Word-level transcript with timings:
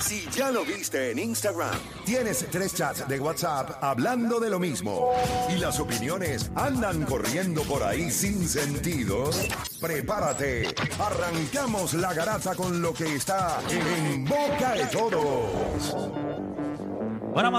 Si 0.00 0.26
ya 0.30 0.50
lo 0.50 0.64
viste 0.64 1.10
en 1.10 1.18
Instagram, 1.18 1.78
tienes 2.04 2.46
tres 2.50 2.74
chats 2.74 3.06
de 3.06 3.20
WhatsApp 3.20 3.82
hablando 3.82 4.40
de 4.40 4.50
lo 4.50 4.58
mismo 4.58 5.12
y 5.54 5.58
las 5.58 5.78
opiniones 5.78 6.50
andan 6.54 7.04
corriendo 7.04 7.62
por 7.62 7.82
ahí 7.82 8.10
sin 8.10 8.48
sentido, 8.48 9.30
prepárate. 9.80 10.74
Arrancamos 10.98 11.94
la 11.94 12.14
garata 12.14 12.54
con 12.54 12.80
lo 12.80 12.92
que 12.94 13.14
está 13.14 13.60
en 13.68 14.24
boca 14.24 14.72
de 14.74 14.86
todos. 14.86 15.96
Bueno, 17.32 17.50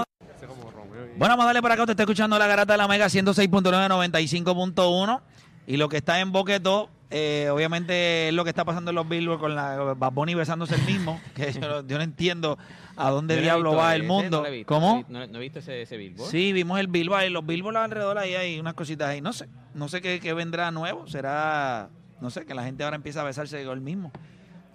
vamos 1.28 1.44
a 1.44 1.46
darle 1.46 1.62
para 1.62 1.74
acá. 1.74 1.84
Usted 1.84 1.92
está 1.92 2.02
escuchando 2.02 2.38
la 2.38 2.46
garata 2.46 2.74
de 2.74 2.78
la 2.78 2.88
Mega 2.88 3.06
106.9, 3.06 3.88
95.1. 3.88 5.20
Y 5.66 5.76
lo 5.76 5.88
que 5.88 5.98
está 5.98 6.18
en 6.18 6.32
Boqueto, 6.32 6.90
eh, 7.12 7.48
obviamente 7.50 8.28
es 8.28 8.34
lo 8.34 8.42
que 8.44 8.50
está 8.50 8.64
pasando 8.64 8.90
en 8.90 8.94
los 8.96 9.08
Billboard 9.08 9.38
con 9.38 9.54
la 9.54 9.76
Bad 9.94 10.12
Bunny 10.12 10.34
besándose 10.34 10.74
el 10.74 10.82
mismo. 10.82 11.20
Que 11.34 11.52
yo, 11.52 11.86
yo 11.86 11.96
no 11.98 12.02
entiendo 12.02 12.58
a 12.96 13.10
dónde 13.10 13.36
no 13.36 13.42
diablo 13.42 13.70
visto 13.70 13.82
va 13.82 13.94
ese, 13.94 14.02
el 14.02 14.08
mundo. 14.08 14.36
no 14.38 14.42
lo 14.42 14.48
he 14.48 14.50
visto, 14.56 14.74
¿Cómo? 14.74 15.04
No, 15.08 15.22
he- 15.22 15.28
no 15.28 15.38
he 15.38 15.40
visto 15.40 15.58
ese, 15.60 15.82
ese 15.82 15.96
billboard. 15.96 16.30
Sí, 16.30 16.52
vimos 16.52 16.80
el 16.80 16.88
Billboard 16.88 17.24
y 17.26 17.30
los 17.30 17.44
Billboard 17.46 17.76
alrededor 17.76 18.18
ahí 18.18 18.34
hay 18.34 18.58
unas 18.58 18.74
cositas 18.74 19.08
ahí. 19.08 19.20
No 19.20 19.32
sé, 19.32 19.48
no 19.74 19.88
sé 19.88 20.00
qué, 20.00 20.18
qué 20.20 20.32
vendrá 20.34 20.70
nuevo. 20.70 21.06
Será, 21.06 21.88
no 22.20 22.30
sé, 22.30 22.44
que 22.46 22.54
la 22.54 22.64
gente 22.64 22.82
ahora 22.84 22.96
empieza 22.96 23.20
a 23.20 23.24
besarse 23.24 23.64
con 23.64 23.74
el 23.74 23.80
mismo. 23.84 24.10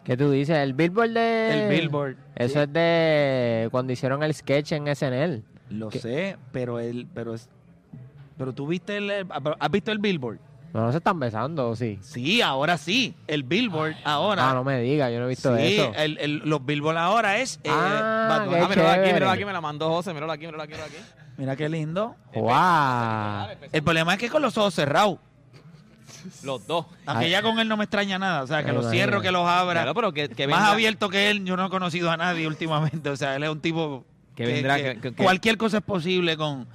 ¿Qué 0.04 0.16
tú 0.16 0.32
dices? 0.32 0.56
¿El 0.58 0.74
Billboard 0.74 1.10
de...? 1.10 1.66
El 1.70 1.82
Billboard. 1.82 2.16
Eso 2.36 2.54
sí. 2.54 2.60
es 2.60 2.72
de 2.74 3.68
cuando 3.72 3.92
hicieron 3.92 4.24
el 4.24 4.34
sketch 4.34 4.72
en 4.72 4.88
SNL. 4.96 5.44
Lo 5.70 5.90
¿Qué? 5.90 6.00
sé, 6.00 6.38
pero 6.54 6.80
el, 6.80 7.08
pero 7.14 7.34
es, 7.34 7.50
pero 8.38 8.54
tú 8.54 8.68
viste 8.68 8.96
el- 8.98 9.28
¿has 9.60 9.72
visto 9.72 9.92
el 9.92 10.00
Billboard? 10.00 10.40
No, 10.78 10.84
no 10.86 10.92
se 10.92 11.00
están 11.00 11.20
besando, 11.20 11.70
¿o 11.70 11.76
sí? 11.76 11.98
Sí, 12.04 12.40
ahora 12.40 12.78
sí. 12.78 13.16
El 13.26 13.42
Billboard 13.42 13.96
ahora. 14.04 14.52
Ah, 14.52 14.54
no 14.54 14.64
me 14.64 14.80
digas, 14.80 15.12
yo 15.12 15.18
no 15.18 15.26
he 15.26 15.30
visto 15.30 15.58
sí, 15.58 15.64
eso. 15.80 15.92
el- 15.96 16.20
el- 16.20 16.38
los 16.46 16.64
Billboard 16.64 16.98
ahora 17.00 17.40
es. 17.40 17.56
eh, 17.64 17.70
Ah, 17.72 18.46
qué 18.48 18.56
Ah, 18.60 18.68
míralo 18.70 18.90
aquí, 18.90 19.12
míralo 19.12 19.32
aquí, 19.32 19.46
me 19.46 19.54
la 19.54 19.62
mandó 19.62 19.90
José, 19.90 20.14
míralo 20.14 20.32
aquí, 20.32 20.46
míralo 20.46 20.62
aquí, 20.62 20.74
míralo 20.74 20.86
aquí. 20.88 20.98
Mira 21.38 21.56
qué 21.56 21.68
lindo. 21.68 22.16
¡Wow! 22.36 23.48
El 23.72 23.82
problema 23.82 24.14
es 24.14 24.20
que 24.20 24.30
con 24.30 24.44
los 24.44 24.56
ojos 24.56 24.76
cerrados. 24.76 25.18
Los 26.44 26.68
dos. 26.68 26.86
Aunque 27.08 27.32
ya 27.32 27.42
con 27.42 27.58
él 27.58 27.68
no 27.68 27.76
me 27.76 27.86
extraña 27.86 28.20
nada. 28.20 28.44
O 28.44 28.48
sea, 28.48 28.64
que 28.64 28.72
los 28.72 28.88
cierro, 28.92 29.20
que 29.22 29.32
los 29.32 29.48
abra. 29.48 29.82
Claro, 29.82 29.96
pero 29.96 30.14
que, 30.14 30.30
que 30.30 30.46
Más 30.48 30.58
vendrá- 30.60 30.72
abierto 30.74 31.10
que 31.10 31.32
él, 31.32 31.44
yo 31.44 31.58
no 31.58 31.66
he 31.66 31.70
conocido 31.72 32.12
a 32.12 32.18
nadie 32.18 32.46
últimamente. 32.48 33.10
O 33.10 33.18
sea, 33.18 33.36
él 33.36 33.44
es 33.44 33.50
un 33.50 33.62
tipo. 33.62 34.06
Que 34.36 34.46
vendrá, 34.46 34.76
que- 34.78 35.00
que- 35.00 35.14
que- 35.16 35.24
cualquier 35.24 35.58
cosa 35.58 35.78
es 35.78 35.84
posible 35.84 36.38
con. 36.38 36.68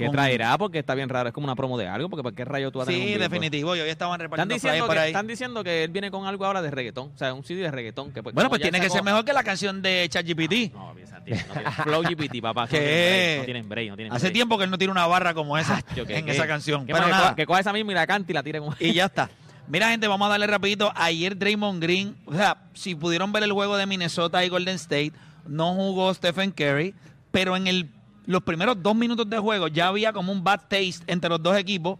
Que 0.00 0.06
con- 0.06 0.14
traerá 0.16 0.58
porque 0.58 0.78
está 0.80 0.94
bien 0.94 1.08
raro, 1.08 1.28
es 1.28 1.34
como 1.34 1.44
una 1.46 1.54
promo 1.54 1.78
de 1.78 1.86
algo, 1.86 2.08
porque 2.10 2.22
¿para 2.22 2.34
qué 2.34 2.44
rayo 2.44 2.70
tú 2.72 2.80
vas 2.80 2.88
a 2.88 2.90
tener 2.90 3.06
Sí, 3.06 3.18
definitivo. 3.18 3.76
Y 3.76 3.80
hoy 3.80 3.88
estaban 3.88 4.14
Están 4.14 4.20
repartiendo 4.24 4.54
diciendo, 4.54 4.72
flyers 4.74 4.86
por 4.86 4.94
que, 4.96 5.00
ahí. 5.02 5.10
están 5.10 5.26
diciendo 5.26 5.64
que 5.64 5.84
él 5.84 5.90
viene 5.90 6.10
con 6.10 6.26
algo 6.26 6.44
ahora 6.44 6.60
de 6.62 6.70
reggaetón, 6.70 7.12
o 7.14 7.18
sea, 7.18 7.32
un 7.34 7.44
CD 7.44 7.60
de 7.62 7.70
reggaetón. 7.70 8.12
Que, 8.12 8.22
pues, 8.22 8.34
Bueno, 8.34 8.50
pues 8.50 8.60
ya 8.60 8.64
tiene 8.70 8.80
que 8.80 8.90
ser 8.90 9.02
mejor 9.02 9.24
que 9.24 9.32
la 9.32 9.42
canción 9.44 9.80
de 9.82 10.06
ChatGPT. 10.10 10.72
No, 10.74 10.92
piensa, 10.94 11.20
tío, 11.24 11.36
no 11.36 11.52
tiene- 11.54 11.70
Flow 11.72 12.02
GPT, 12.08 12.42
papá. 12.42 12.66
¿Qué? 12.66 13.36
No 13.38 13.44
tienen 13.44 13.68
break, 13.68 13.88
no 13.90 13.96
tienen 13.96 14.12
Hace 14.12 14.26
break. 14.26 14.34
tiempo 14.34 14.58
que 14.58 14.64
él 14.64 14.70
no 14.70 14.78
tiene 14.78 14.90
una 14.92 15.06
barra 15.06 15.34
como 15.34 15.56
esa 15.58 15.82
Yo, 15.94 16.06
¿qué- 16.06 16.18
en 16.18 16.24
qué? 16.26 16.32
esa 16.32 16.46
canción. 16.46 16.86
¿Qué 16.86 16.92
Pero 16.92 16.98
más? 16.98 17.06
Que 17.06 17.10
nada. 17.12 17.22
coja- 17.24 17.36
Que 17.36 17.46
coja 17.46 17.60
esa 17.60 17.72
misma 17.72 17.92
y 17.92 17.94
la 17.94 18.06
cante 18.06 18.32
y 18.32 18.34
la 18.34 18.42
tire 18.42 18.58
como... 18.60 18.74
Y 18.80 18.92
ya 18.92 19.06
está. 19.06 19.28
Mira, 19.68 19.88
gente, 19.90 20.08
vamos 20.08 20.26
a 20.26 20.30
darle 20.30 20.48
rapidito. 20.48 20.92
Ayer 20.96 21.38
Draymond 21.38 21.80
Green, 21.80 22.16
o 22.26 22.34
sea, 22.34 22.56
si 22.74 22.96
pudieron 22.96 23.30
ver 23.32 23.44
el 23.44 23.52
juego 23.52 23.76
de 23.76 23.86
Minnesota 23.86 24.44
y 24.44 24.48
Golden 24.48 24.74
State, 24.74 25.12
no 25.46 25.74
jugó 25.74 26.12
Stephen 26.12 26.50
Curry, 26.50 26.92
pero 27.30 27.56
en 27.56 27.68
el, 27.68 27.88
los 28.26 28.42
primeros 28.42 28.82
dos 28.82 28.94
minutos 28.94 29.28
de 29.28 29.38
juego 29.38 29.68
ya 29.68 29.88
había 29.88 30.12
como 30.12 30.32
un 30.32 30.42
bad 30.44 30.60
taste 30.68 31.00
entre 31.06 31.30
los 31.30 31.42
dos 31.42 31.56
equipos 31.56 31.98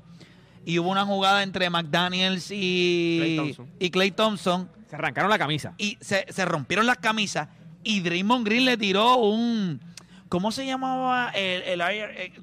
y 0.65 0.79
hubo 0.79 0.91
una 0.91 1.05
jugada 1.05 1.43
entre 1.43 1.69
McDaniels 1.71 2.51
y 2.51 3.35
Thompson. 3.37 3.69
y 3.79 3.91
Clay 3.91 4.11
Thompson 4.11 4.71
Se 4.89 4.97
arrancaron 4.97 5.31
la 5.31 5.39
camisa. 5.39 5.75
y 5.79 5.97
se, 6.01 6.27
se 6.29 6.45
rompieron 6.45 6.87
las 6.87 6.99
camisas 6.99 7.49
y 7.83 8.01
Draymond 8.01 8.45
Green 8.47 8.65
le 8.67 8.77
tiró 8.77 9.17
un 9.17 9.81
¿cómo 10.29 10.53
se 10.53 10.67
llamaba 10.67 11.31
el 11.31 11.63
el, 11.63 11.81
el, 11.81 12.35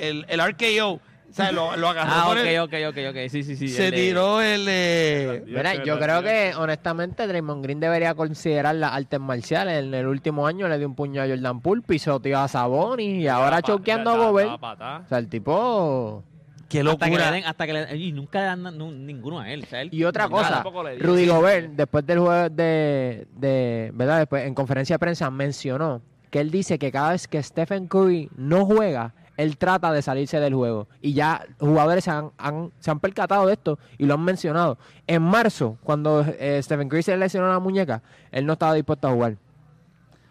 el- 0.00 0.26
el 0.28 0.40
RKO? 0.52 1.00
O 1.32 1.34
sea, 1.34 1.50
lo, 1.50 1.76
lo 1.78 1.88
agarró 1.88 2.10
Ah, 2.14 2.24
por 2.26 2.36
ok, 2.38 2.44
el- 2.44 2.60
ok, 2.60 2.74
ok, 2.90 2.98
ok. 3.10 3.16
Sí, 3.30 3.42
sí, 3.42 3.56
sí. 3.56 3.68
se 3.68 3.86
el 3.86 3.90
de- 3.90 3.96
tiró 3.96 4.40
el 4.42 4.66
eh, 4.68 5.42
Mira, 5.46 5.82
yo 5.82 5.98
creo 5.98 6.22
que 6.22 6.52
honestamente 6.56 7.26
Draymond 7.26 7.62
Green 7.64 7.80
debería 7.80 8.14
considerar 8.14 8.74
las 8.74 8.92
artes 8.92 9.18
marciales. 9.18 9.82
En 9.82 9.94
el 9.94 10.06
último 10.06 10.46
año 10.46 10.68
le 10.68 10.76
dio 10.78 10.86
un 10.86 10.94
puño 10.94 11.22
a 11.22 11.26
Jordan 11.26 11.60
Poole, 11.62 11.82
pisoteó 11.86 12.38
a 12.38 12.48
Sabonis 12.48 13.18
y 13.22 13.28
ahora 13.28 13.62
choqueando 13.62 14.10
a 14.10 14.16
Gobert. 14.18 14.50
O 14.62 15.08
sea, 15.08 15.18
el 15.18 15.28
tipo... 15.28 16.22
Qué 16.68 16.80
Hasta 16.80 16.96
que 17.04 17.10
le 17.10 17.16
locura. 17.16 17.30
den, 17.32 17.44
hasta 17.44 17.66
que 17.66 17.72
le 17.74 17.96
y 17.98 18.12
nunca 18.12 18.38
le 18.40 18.44
dan 18.46 19.06
ninguno 19.06 19.40
a 19.40 19.50
él. 19.50 19.62
o 19.64 19.66
sea, 19.66 19.82
él- 19.82 19.90
Y 19.92 20.04
otra 20.04 20.28
cosa. 20.28 20.62
Rudy. 21.00 21.26
Gobert, 21.26 21.70
después 21.72 22.06
del 22.06 22.18
juego 22.20 22.48
de, 22.48 23.26
de 23.36 23.90
¿verdad? 23.94 24.20
Después, 24.20 24.46
en 24.46 24.54
conferencia 24.54 24.94
de 24.94 24.98
prensa 24.98 25.30
mencionó 25.30 26.00
que 26.30 26.40
él 26.40 26.50
dice 26.50 26.78
que 26.78 26.90
cada 26.90 27.10
vez 27.12 27.28
que 27.28 27.42
Stephen 27.42 27.88
Curry 27.88 28.30
no 28.36 28.64
juega, 28.64 29.12
él 29.36 29.56
trata 29.56 29.92
de 29.92 30.02
salirse 30.02 30.38
del 30.40 30.54
juego. 30.54 30.88
Y 31.00 31.12
ya 31.14 31.44
jugadores 31.58 32.04
se 32.04 32.10
han, 32.10 32.30
han- 32.38 32.70
se 32.78 32.90
han 32.90 33.00
percatado 33.00 33.46
de 33.46 33.54
esto 33.54 33.78
y 33.98 34.06
lo 34.06 34.14
han 34.14 34.24
mencionado. 34.24 34.78
En 35.06 35.22
marzo, 35.22 35.78
cuando 35.82 36.20
eh, 36.38 36.60
Stephen 36.62 36.88
Curry 36.88 37.02
se 37.02 37.16
lesionó 37.16 37.48
la 37.48 37.58
muñeca, 37.58 38.02
él 38.30 38.44
no 38.46 38.52
estaba 38.54 38.74
dispuesto 38.74 39.08
a 39.08 39.12
jugar. 39.12 39.36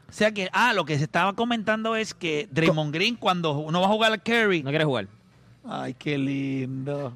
O 0.10 0.14
sea 0.14 0.32
que, 0.34 0.50
ah, 0.52 0.74
lo 0.74 0.84
que 0.86 0.98
se 0.98 1.06
estaba 1.06 1.34
comentando 1.34 1.96
es 1.96 2.14
que 2.14 2.48
Draymond 2.52 2.94
Green 2.94 3.16
cuando 3.16 3.54
uno 3.58 3.80
va 3.80 3.88
a 3.88 3.90
jugar 3.90 4.12
al 4.12 4.22
Curry. 4.22 4.62
No 4.62 4.70
quiere 4.70 4.84
jugar. 4.86 5.08
Ay, 5.64 5.94
qué 5.94 6.18
lindo. 6.18 7.16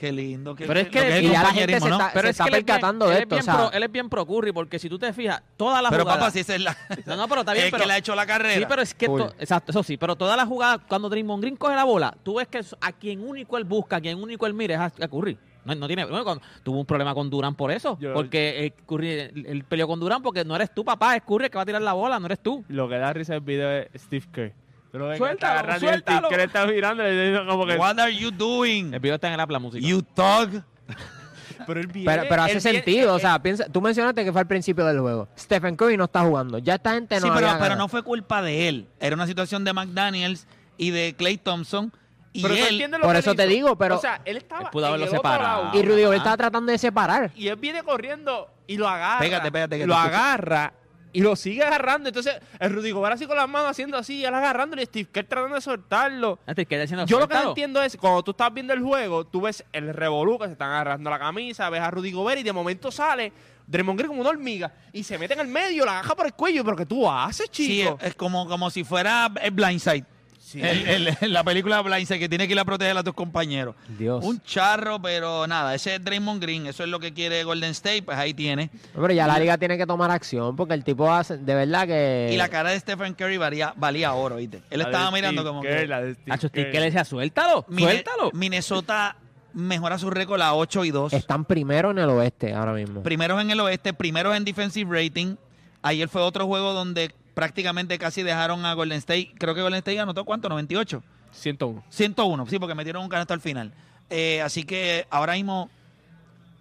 Qué 0.00 0.12
lindo. 0.12 0.54
qué- 0.54 0.64
Pero 0.66 0.80
es 0.80 0.88
que- 0.88 0.98
es 1.18 1.22
y 1.22 1.26
el 1.26 1.32
ya 1.32 1.42
la 1.42 1.48
gente 1.52 1.74
compañerismo, 1.74 1.84
se 1.84 1.90
¿no? 1.90 1.96
está- 2.00 2.12
Pero 2.14 2.28
es 2.28 2.30
está 2.30 2.44
que 2.44 2.48
él 2.48 2.54
es 2.54 2.58
bien- 2.64 2.66
percatando 2.66 3.04
de 3.04 3.10
él 3.12 3.16
es 3.18 3.22
esto, 3.24 3.34
bien 3.34 3.40
o 3.40 3.44
sea- 3.44 3.54
pro- 3.54 3.72
él 3.72 3.82
es 3.82 3.92
bien 3.92 4.08
pro 4.08 4.26
Curry 4.26 4.52
porque 4.52 4.78
si 4.78 4.88
tú 4.88 4.98
te 4.98 5.12
fijas, 5.12 5.42
todas 5.58 5.82
las 5.82 5.90
Pero 5.90 6.04
jugadas... 6.04 6.20
papá, 6.20 6.30
si 6.30 6.38
esa 6.40 6.54
es 6.54 6.62
la. 6.62 6.74
No, 7.06 7.16
no, 7.16 7.28
pero 7.28 7.40
está 7.42 7.52
bien, 7.52 7.64
es 7.66 7.70
pero... 7.70 7.82
que 7.82 7.86
le 7.86 7.92
ha 7.92 7.98
hecho 7.98 8.14
la 8.14 8.24
carrera. 8.26 8.54
Sí, 8.58 8.64
pero 8.66 8.80
es 8.80 8.94
que... 8.94 9.06
To- 9.08 9.34
exacto, 9.38 9.72
eso 9.72 9.82
sí. 9.82 9.98
Pero 9.98 10.16
todas 10.16 10.38
las 10.38 10.46
jugadas, 10.48 10.80
cuando 10.88 11.10
Draymond 11.10 11.42
Green 11.42 11.56
coge 11.56 11.74
la 11.74 11.84
bola, 11.84 12.16
tú 12.22 12.36
ves 12.36 12.48
que 12.48 12.62
a 12.80 12.92
quien 12.92 13.20
único 13.28 13.58
él 13.58 13.64
busca, 13.64 13.96
a 13.96 14.00
quien 14.00 14.16
único 14.22 14.46
él 14.46 14.54
mira 14.54 14.74
es 14.74 14.80
a, 15.00 15.04
a 15.04 15.08
Curry. 15.08 15.36
No, 15.66 15.74
no 15.74 15.86
tiene... 15.86 16.06
bueno, 16.06 16.24
cuando- 16.24 16.42
tuvo 16.62 16.80
un 16.80 16.86
problema 16.86 17.12
con 17.12 17.28
Durán 17.28 17.54
por 17.54 17.70
eso. 17.70 17.98
Yo- 18.00 18.14
porque 18.14 18.64
eh, 18.64 18.72
Curry, 18.86 19.10
él, 19.10 19.44
él 19.46 19.64
peleó 19.64 19.86
con 19.86 20.00
Durán 20.00 20.22
porque 20.22 20.46
no 20.46 20.56
eres 20.56 20.72
tú, 20.74 20.82
papá. 20.82 21.14
Es 21.16 21.22
Curry 21.24 21.44
el 21.44 21.50
que 21.50 21.56
va 21.58 21.62
a 21.62 21.66
tirar 21.66 21.82
la 21.82 21.92
bola, 21.92 22.18
no 22.18 22.24
eres 22.24 22.40
tú. 22.42 22.64
Lo 22.68 22.88
que 22.88 22.96
da 22.96 23.12
risa 23.12 23.34
el 23.34 23.42
video 23.42 23.70
es 23.70 23.88
Steve 24.02 24.24
Kerr. 24.32 24.54
Que 24.92 24.98
Suéltalo, 25.16 25.60
está 25.60 25.74
el 25.74 25.80
suéltalo. 25.80 26.28
Kerr 26.28 26.40
está 26.40 26.64
y 26.64 26.80
le 26.96 27.30
dice 27.30 27.46
como 27.46 27.64
que... 27.64 27.76
What 27.76 28.00
are 28.00 28.14
you 28.14 28.30
doing? 28.32 28.92
El 28.92 28.98
video 29.00 29.14
está 29.14 29.28
en 29.28 29.34
el 29.34 29.40
app, 29.40 29.50
la 29.50 29.60
música. 29.60 29.86
You 29.86 30.02
thug. 30.02 30.62
Pero 31.66 31.78
él 31.80 31.86
viene... 31.86 32.10
Pero, 32.10 32.28
pero 32.28 32.42
hace 32.42 32.54
viene- 32.54 32.60
sentido, 32.60 33.14
o 33.14 33.18
eh, 33.18 33.20
sea, 33.20 33.40
piensa, 33.40 33.66
tú 33.70 33.80
mencionaste 33.82 34.24
que 34.24 34.32
fue 34.32 34.40
al 34.40 34.46
principio 34.46 34.84
del 34.86 34.98
juego. 34.98 35.28
Stephen 35.38 35.76
Curry 35.76 35.96
no 35.96 36.04
está 36.04 36.22
jugando. 36.22 36.58
Ya 36.58 36.76
esta 36.76 36.94
gente 36.94 37.20
no 37.20 37.26
sí, 37.26 37.32
pero, 37.34 37.48
pero 37.60 37.76
no 37.76 37.86
fue 37.86 38.02
culpa 38.02 38.40
de 38.42 38.68
él. 38.68 38.88
Era 38.98 39.14
una 39.14 39.26
situación 39.26 39.62
de 39.62 39.72
McDaniels 39.72 40.46
y 40.78 40.90
de 40.90 41.14
Clay 41.16 41.36
Thompson. 41.36 41.92
Y 42.32 42.42
pero 42.42 42.54
él. 42.54 42.90
por 43.02 43.12
que 43.12 43.18
eso 43.18 43.34
te 43.34 43.46
digo, 43.46 43.76
pero- 43.76 43.96
O 43.96 44.00
sea, 44.00 44.22
él 44.24 44.38
estaba 44.38 44.62
Él 44.62 44.68
pudo 44.72 44.86
haberlo 44.86 45.04
el 45.06 45.10
separado. 45.10 45.70
Y 45.74 45.82
Rudy 45.82 46.02
Gobert 46.04 46.12
Ah. 46.12 46.16
estaba 46.16 46.36
tratando 46.38 46.72
de 46.72 46.78
separar. 46.78 47.30
Y 47.36 47.48
él 47.48 47.56
viene 47.56 47.82
corriendo 47.82 48.48
y 48.66 48.76
lo 48.76 48.88
agarra. 48.88 49.20
Pégate, 49.20 49.52
pégate, 49.52 49.78
que 49.78 49.86
Lo 49.86 49.94
agarra 49.96 50.72
y 51.12 51.20
lo 51.20 51.36
sigue 51.36 51.62
agarrando. 51.62 52.08
Entonces, 52.08 52.38
el 52.58 52.72
Rudy 52.72 52.90
Gobert 52.92 53.14
así 53.14 53.26
con 53.26 53.36
las 53.36 53.48
manos 53.48 53.70
haciendo 53.70 53.96
así, 53.96 54.18
y 54.18 54.24
él 54.24 54.34
agarrándolo 54.34 54.82
y 54.82 54.86
Steve 54.86 55.08
Kerr 55.12 55.26
tratando 55.26 55.54
de 55.54 55.60
soltarlo. 55.60 56.38
Antes 56.46 56.66
que 56.66 56.78
diciendo, 56.78 57.06
Yo 57.06 57.18
lo 57.18 57.28
que 57.28 57.34
no 57.34 57.48
entiendo 57.48 57.82
es, 57.82 57.96
cuando 57.96 58.22
tú 58.22 58.30
estás 58.32 58.52
viendo 58.52 58.72
el 58.72 58.80
juego, 58.82 59.26
tú 59.26 59.40
ves 59.42 59.64
el 59.72 59.92
revolú 59.94 60.38
que 60.38 60.46
se 60.46 60.52
están 60.52 60.70
agarrando 60.70 61.10
la 61.10 61.18
camisa, 61.18 61.68
ves 61.70 61.80
a 61.80 61.90
Rudy 61.90 62.12
Gobert 62.12 62.40
y 62.40 62.42
de 62.44 62.52
momento 62.52 62.90
sale 62.90 63.32
Draymond 63.66 63.98
Green 63.98 64.08
como 64.08 64.20
una 64.20 64.30
hormiga 64.30 64.72
y 64.92 65.02
se 65.04 65.16
mete 65.18 65.34
en 65.34 65.40
el 65.40 65.46
medio, 65.48 65.84
la 65.84 65.98
agarra 66.00 66.16
por 66.16 66.26
el 66.26 66.34
cuello. 66.34 66.64
¿Pero 66.64 66.76
qué 66.76 66.86
tú 66.86 67.08
haces, 67.10 67.46
Sí, 67.52 67.66
chico? 67.80 67.98
es, 68.00 68.08
es 68.08 68.14
como, 68.14 68.46
como 68.48 68.70
si 68.70 68.84
fuera 68.84 69.30
el 69.42 69.50
Blindside. 69.52 70.04
Sí. 70.50 70.60
El- 70.60 71.06
el- 71.08 71.16
la 71.32 71.44
película 71.44 71.80
Blindside 71.80 72.18
que 72.18 72.28
tiene 72.28 72.46
que 72.48 72.54
ir 72.54 72.58
a 72.58 72.64
proteger 72.64 72.96
a 72.96 73.04
tus 73.04 73.14
compañeros. 73.14 73.76
Dios. 73.96 74.24
Un 74.24 74.40
charro, 74.42 75.00
pero 75.00 75.46
nada, 75.46 75.74
ese 75.76 75.94
es 75.94 76.04
Draymond 76.04 76.42
Green. 76.42 76.66
Eso 76.66 76.82
es 76.82 76.88
lo 76.88 76.98
que 76.98 77.12
quiere 77.12 77.44
Golden 77.44 77.70
State, 77.70 78.02
pues 78.02 78.18
ahí 78.18 78.34
tiene. 78.34 78.68
Pero 78.92 79.12
ya 79.12 79.26
la 79.28 79.38
liga 79.38 79.56
tiene 79.58 79.78
que 79.78 79.86
tomar 79.86 80.10
acción 80.10 80.56
porque 80.56 80.74
el 80.74 80.82
tipo 80.82 81.12
hace, 81.12 81.38
de 81.38 81.54
verdad 81.54 81.86
que... 81.86 82.30
Y 82.32 82.36
la 82.36 82.48
cara 82.48 82.70
de 82.70 82.80
Stephen 82.80 83.14
Curry 83.14 83.36
valía, 83.36 83.72
valía 83.76 84.12
oro, 84.14 84.36
¿viste? 84.36 84.62
Él 84.70 84.80
La 84.80 84.86
de 84.86 84.90
estaba 84.90 85.10
mirando 85.12 85.42
Steve 85.42 85.48
como 85.50 85.62
Kerr, 85.62 85.80
que... 85.82 85.86
la 85.86 86.02
de 86.02 86.14
Steve 86.14 86.32
Hacho, 86.34 86.48
Steve 86.48 86.70
Kerr. 86.72 86.80
Le 86.80 86.86
decía, 86.86 87.04
suéltalo, 87.04 87.64
suéltalo. 87.68 88.30
Minnesota 88.32 89.16
mejora 89.52 89.98
su 89.98 90.10
récord 90.10 90.40
a 90.42 90.54
8 90.54 90.84
y 90.84 90.90
2. 90.90 91.12
Están 91.12 91.44
primero 91.44 91.90
en 91.92 91.98
el 91.98 92.08
oeste 92.10 92.52
ahora 92.54 92.72
mismo. 92.72 93.02
Primeros 93.02 93.40
en 93.40 93.50
el 93.50 93.60
oeste, 93.60 93.92
primeros 93.94 94.36
en 94.36 94.44
defensive 94.44 94.90
rating. 95.04 95.36
Ayer 95.82 96.08
fue 96.08 96.22
otro 96.22 96.46
juego 96.46 96.72
donde 96.72 97.14
prácticamente 97.34 97.98
casi 97.98 98.22
dejaron 98.22 98.64
a 98.64 98.74
Golden 98.74 98.98
State. 98.98 99.34
Creo 99.38 99.54
que 99.54 99.62
Golden 99.62 99.78
State 99.78 100.00
anotó 100.00 100.24
cuánto, 100.24 100.48
98. 100.48 101.02
101. 101.32 101.84
101, 101.88 102.46
sí, 102.46 102.58
porque 102.58 102.74
metieron 102.74 103.02
un 103.02 103.08
canasto 103.08 103.34
al 103.34 103.40
final. 103.40 103.72
Eh, 104.08 104.42
así 104.42 104.64
que 104.64 105.06
ahora 105.10 105.34
mismo 105.34 105.70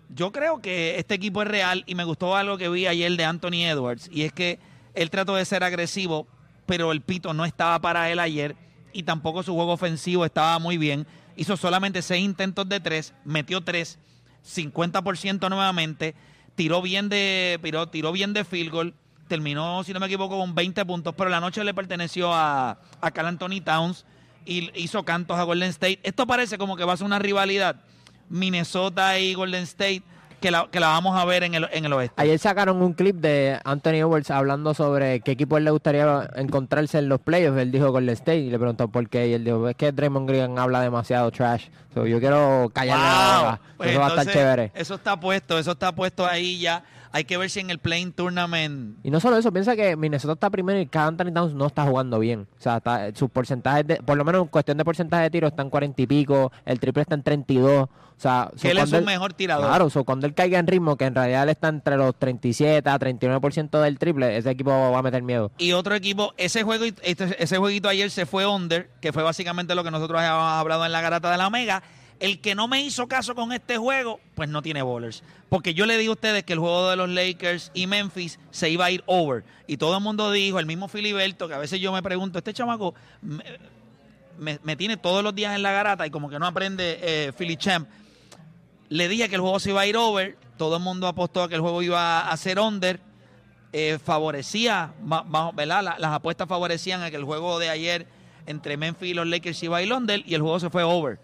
yo 0.10 0.32
creo 0.32 0.62
que 0.62 0.98
este 0.98 1.16
equipo 1.16 1.42
es 1.42 1.48
real 1.48 1.84
y 1.88 1.96
me 1.96 2.04
gustó 2.04 2.36
algo 2.36 2.58
que 2.58 2.70
vi 2.70 2.88
ayer 2.88 3.16
de 3.16 3.26
Anthony 3.26 3.66
Edwards 3.66 4.10
y 4.12 4.24
es 4.24 4.34
que 4.34 4.60
él 4.94 5.10
trató 5.10 5.36
de 5.36 5.46
ser 5.46 5.64
agresivo, 5.64 6.28
pero 6.66 6.92
el 6.92 7.02
pito 7.02 7.34
no 7.34 7.46
estaba 7.46 7.80
para 7.80 8.10
él 8.12 8.20
ayer 8.20 8.56
y 8.92 9.04
tampoco 9.04 9.44
su 9.44 9.54
juego 9.54 9.74
ofensivo 9.74 10.26
estaba 10.26 10.58
muy 10.60 10.78
bien. 10.78 11.06
Hizo 11.36 11.58
solamente 11.58 12.02
seis 12.02 12.24
intentos 12.24 12.68
de 12.68 12.80
tres, 12.80 13.14
metió 13.24 13.62
tres, 13.62 14.00
50% 14.46 15.50
nuevamente, 15.50 16.16
tiró 16.56 16.82
bien 16.82 17.08
de 17.10 17.60
tiró, 17.62 17.88
tiró 17.88 18.12
bien 18.12 18.34
de 18.34 18.44
field 18.44 18.72
goal, 18.72 18.94
terminó, 19.30 19.84
si 19.86 19.94
no 19.94 20.02
me 20.02 20.08
equivoco, 20.08 20.38
con 20.38 20.54
20 20.54 20.86
puntos, 20.86 21.14
pero 21.16 21.30
la 21.30 21.40
noche 21.40 21.64
le 21.64 21.74
perteneció 21.74 22.34
a, 22.34 22.78
a 23.00 23.12
Carl 23.12 23.28
Anthony 23.28 23.62
Towns 23.64 24.06
y 24.46 24.70
hizo 24.76 25.04
cantos 25.04 25.38
a 25.38 25.44
Golden 25.44 25.70
State. 25.70 26.00
Esto 26.04 26.28
parece 26.28 26.58
como 26.58 26.76
que 26.76 26.84
va 26.84 26.94
a 26.94 26.98
ser 26.98 27.06
una 27.06 27.20
rivalidad 27.20 27.78
Minnesota 28.30 29.18
y 29.20 29.34
Golden 29.34 29.64
State 29.64 30.04
que 30.40 30.52
la, 30.52 30.68
que 30.72 30.80
la 30.80 30.88
vamos 30.88 31.20
a 31.20 31.26
ver 31.26 31.44
en 31.44 31.54
el, 31.54 31.68
en 31.72 31.86
el 31.86 31.94
oeste. 31.94 32.14
Ayer 32.18 32.40
sacaron 32.40 32.82
un 32.82 32.94
clip 32.94 33.18
de 33.18 33.60
Anthony 33.64 33.96
Edwards 33.96 34.32
hablando 34.32 34.74
sobre 34.74 35.20
qué 35.22 35.32
equipo 35.32 35.58
él 35.58 35.66
le 35.66 35.72
gustaría 35.72 36.30
encontrarse 36.36 36.98
en 36.98 37.10
los 37.10 37.20
playoffs. 37.20 37.60
Él 37.60 37.72
dijo 37.72 37.92
Golden 37.92 38.14
State 38.14 38.40
y 38.40 38.50
le 38.50 38.58
preguntó 38.58 38.88
por 38.88 39.08
qué. 39.10 39.28
Y 39.28 39.34
él 39.34 39.44
dijo, 39.44 39.68
es 39.68 39.76
que 39.76 39.92
Draymond 39.92 40.30
Green 40.30 40.58
habla 40.58 40.82
demasiado 40.82 41.30
trash. 41.32 41.68
So, 41.94 42.06
yo 42.06 42.20
quiero 42.20 42.72
callarle 42.74 43.04
la 43.04 43.38
boca. 43.40 43.62
Pues 43.78 43.92
Eso 43.92 44.00
va 44.00 44.06
a 44.06 44.10
estar 44.10 44.24
entonces, 44.24 44.42
chévere. 44.42 44.72
Eso 44.76 44.96
está 44.96 45.20
puesto, 45.20 45.60
eso 45.60 45.72
está 45.72 45.92
puesto 45.94 46.26
ahí 46.26 46.60
ya. 46.60 46.84
Hay 47.12 47.24
que 47.24 47.38
ver 47.38 47.50
si 47.50 47.60
en 47.60 47.70
el 47.70 47.80
playing 47.80 48.12
tournament 48.14 48.98
Y 49.04 49.10
no 49.12 49.20
solo 49.20 49.38
eso, 49.38 49.52
piensa 49.52 49.76
que 49.76 49.96
Minnesota 49.96 50.34
está 50.34 50.50
primero 50.50 50.80
y 50.80 50.86
cada 50.86 51.08
Anthony 51.08 51.34
Towns 51.34 51.54
no 51.54 51.66
está 51.68 51.84
jugando 51.84 52.20
bien. 52.20 52.48
O 52.58 52.62
sea, 52.62 52.78
está- 52.78 53.14
sus 53.16 53.30
porcentajes, 53.30 53.88
de, 53.88 53.96
por 53.98 54.18
lo 54.18 54.24
menos 54.26 54.44
en 54.44 54.48
cuestión 54.50 54.78
de 54.78 54.86
porcentaje 54.86 55.24
de 55.24 55.30
tiro, 55.32 55.48
están 55.48 55.70
40 55.70 56.02
y 56.02 56.08
pico, 56.08 56.52
el 56.66 56.80
triple 56.80 57.02
está 57.02 57.16
en 57.16 57.24
32. 57.24 57.84
O 57.84 58.22
sea, 58.22 58.52
que 58.62 58.72
él 58.72 58.78
es 58.80 58.92
un 58.92 59.06
mejor 59.06 59.34
tirador. 59.34 59.66
Claro, 59.68 59.90
so 59.90 60.04
cuando 60.04 60.28
él 60.28 60.34
caiga 60.34 60.60
en 60.60 60.68
ritmo, 60.68 60.98
que 60.98 61.06
en 61.06 61.16
realidad 61.16 61.44
él 61.44 61.50
está 61.50 61.70
entre 61.70 61.96
los 61.96 62.14
37 62.20 62.90
a 62.90 63.00
39% 63.00 63.80
del 63.82 63.98
triple, 63.98 64.36
ese 64.36 64.50
equipo 64.52 64.72
va 64.72 65.00
a 65.00 65.02
meter 65.02 65.24
miedo. 65.24 65.52
Y 65.58 65.72
otro 65.72 65.96
equipo, 65.96 66.34
ese 66.38 66.64
juego, 66.64 66.84
este- 67.02 67.42
ese 67.42 67.58
jueguito 67.58 67.88
ayer 67.88 68.12
se 68.12 68.26
fue 68.26 68.46
under, 68.46 68.90
que 69.00 69.14
fue 69.14 69.24
básicamente 69.24 69.74
lo 69.74 69.86
que 69.86 69.92
nosotros 69.92 70.20
habíamos 70.20 70.44
hablado 70.52 70.86
en 70.86 70.92
la 70.92 71.00
garata 71.02 71.32
de 71.32 71.38
la 71.38 71.50
Mega. 71.50 71.82
El 72.20 72.42
que 72.42 72.54
no 72.54 72.68
me 72.68 72.82
hizo 72.82 73.08
caso 73.08 73.34
con 73.34 73.54
este 73.54 73.78
juego, 73.78 74.20
pues 74.36 74.50
no 74.50 74.62
tiene 74.62 74.82
bowlers. 74.82 75.24
Porque 75.48 75.74
yo 75.74 75.86
le 75.86 75.98
digo 75.98 76.12
a 76.12 76.16
ustedes 76.16 76.44
que 76.44 76.52
el 76.54 76.60
juego 76.60 76.90
de 76.90 76.98
los 76.98 77.10
Lakers 77.10 77.72
y 77.74 77.88
Memphis 77.88 78.40
se 78.52 78.70
iba 78.70 78.86
a 78.86 78.92
ir 78.92 79.04
over. 79.06 79.46
Y 79.68 79.78
todo 79.78 79.96
el 79.98 80.04
mundo 80.04 80.30
dijo, 80.32 80.60
el 80.60 80.66
mismo 80.66 80.88
Filiberto, 80.90 81.48
que 81.48 81.54
a 81.54 81.58
veces 81.60 81.80
yo 81.80 81.94
me 81.94 82.04
pregunto, 82.04 82.38
este 82.38 82.54
chamaco 82.54 82.94
me, 84.38 84.76
tiene 84.76 84.98
todos 84.98 85.24
los 85.24 85.36
días 85.36 85.56
en 85.56 85.64
la 85.64 85.72
garata 85.72 86.06
y 86.08 86.10
como 86.12 86.30
que 86.30 86.40
no 86.40 86.46
aprende 86.48 87.00
eh, 87.02 87.32
Philly 87.38 87.58
Champ. 87.58 87.88
Le 88.90 89.08
dije 89.08 89.30
que 89.30 89.36
el 89.36 89.42
juego 89.42 89.60
se 89.60 89.70
iba 89.70 89.82
a 89.82 89.86
ir 89.88 89.98
over. 89.98 90.38
Todo 90.58 90.78
el 90.78 90.84
mundo 90.84 91.08
apostó 91.08 91.44
a 91.44 91.50
que 91.50 91.56
el 91.56 91.62
juego 91.62 91.82
iba 91.82 92.30
a 92.30 92.38
ser 92.38 92.60
under 92.60 93.00
eh, 93.72 93.98
favorecía, 94.04 94.94
¿verdad? 95.54 95.84
La- 95.84 95.96
las 96.00 96.12
apuestas 96.14 96.48
favorecían 96.48 97.02
a 97.04 97.10
que 97.12 97.18
el 97.18 97.24
juego 97.24 97.60
de 97.60 97.70
ayer 97.70 98.08
entre 98.46 98.78
Memphis 98.78 99.12
y 99.12 99.14
los 99.14 99.28
Lakers 99.28 99.62
iba 99.64 99.78
a 99.78 99.82
ir 99.84 99.94
under 99.94 100.24
y 100.26 100.34
el 100.36 100.42
juego 100.42 100.60
se 100.60 100.70
fue 100.70 100.84
over. 100.84 101.20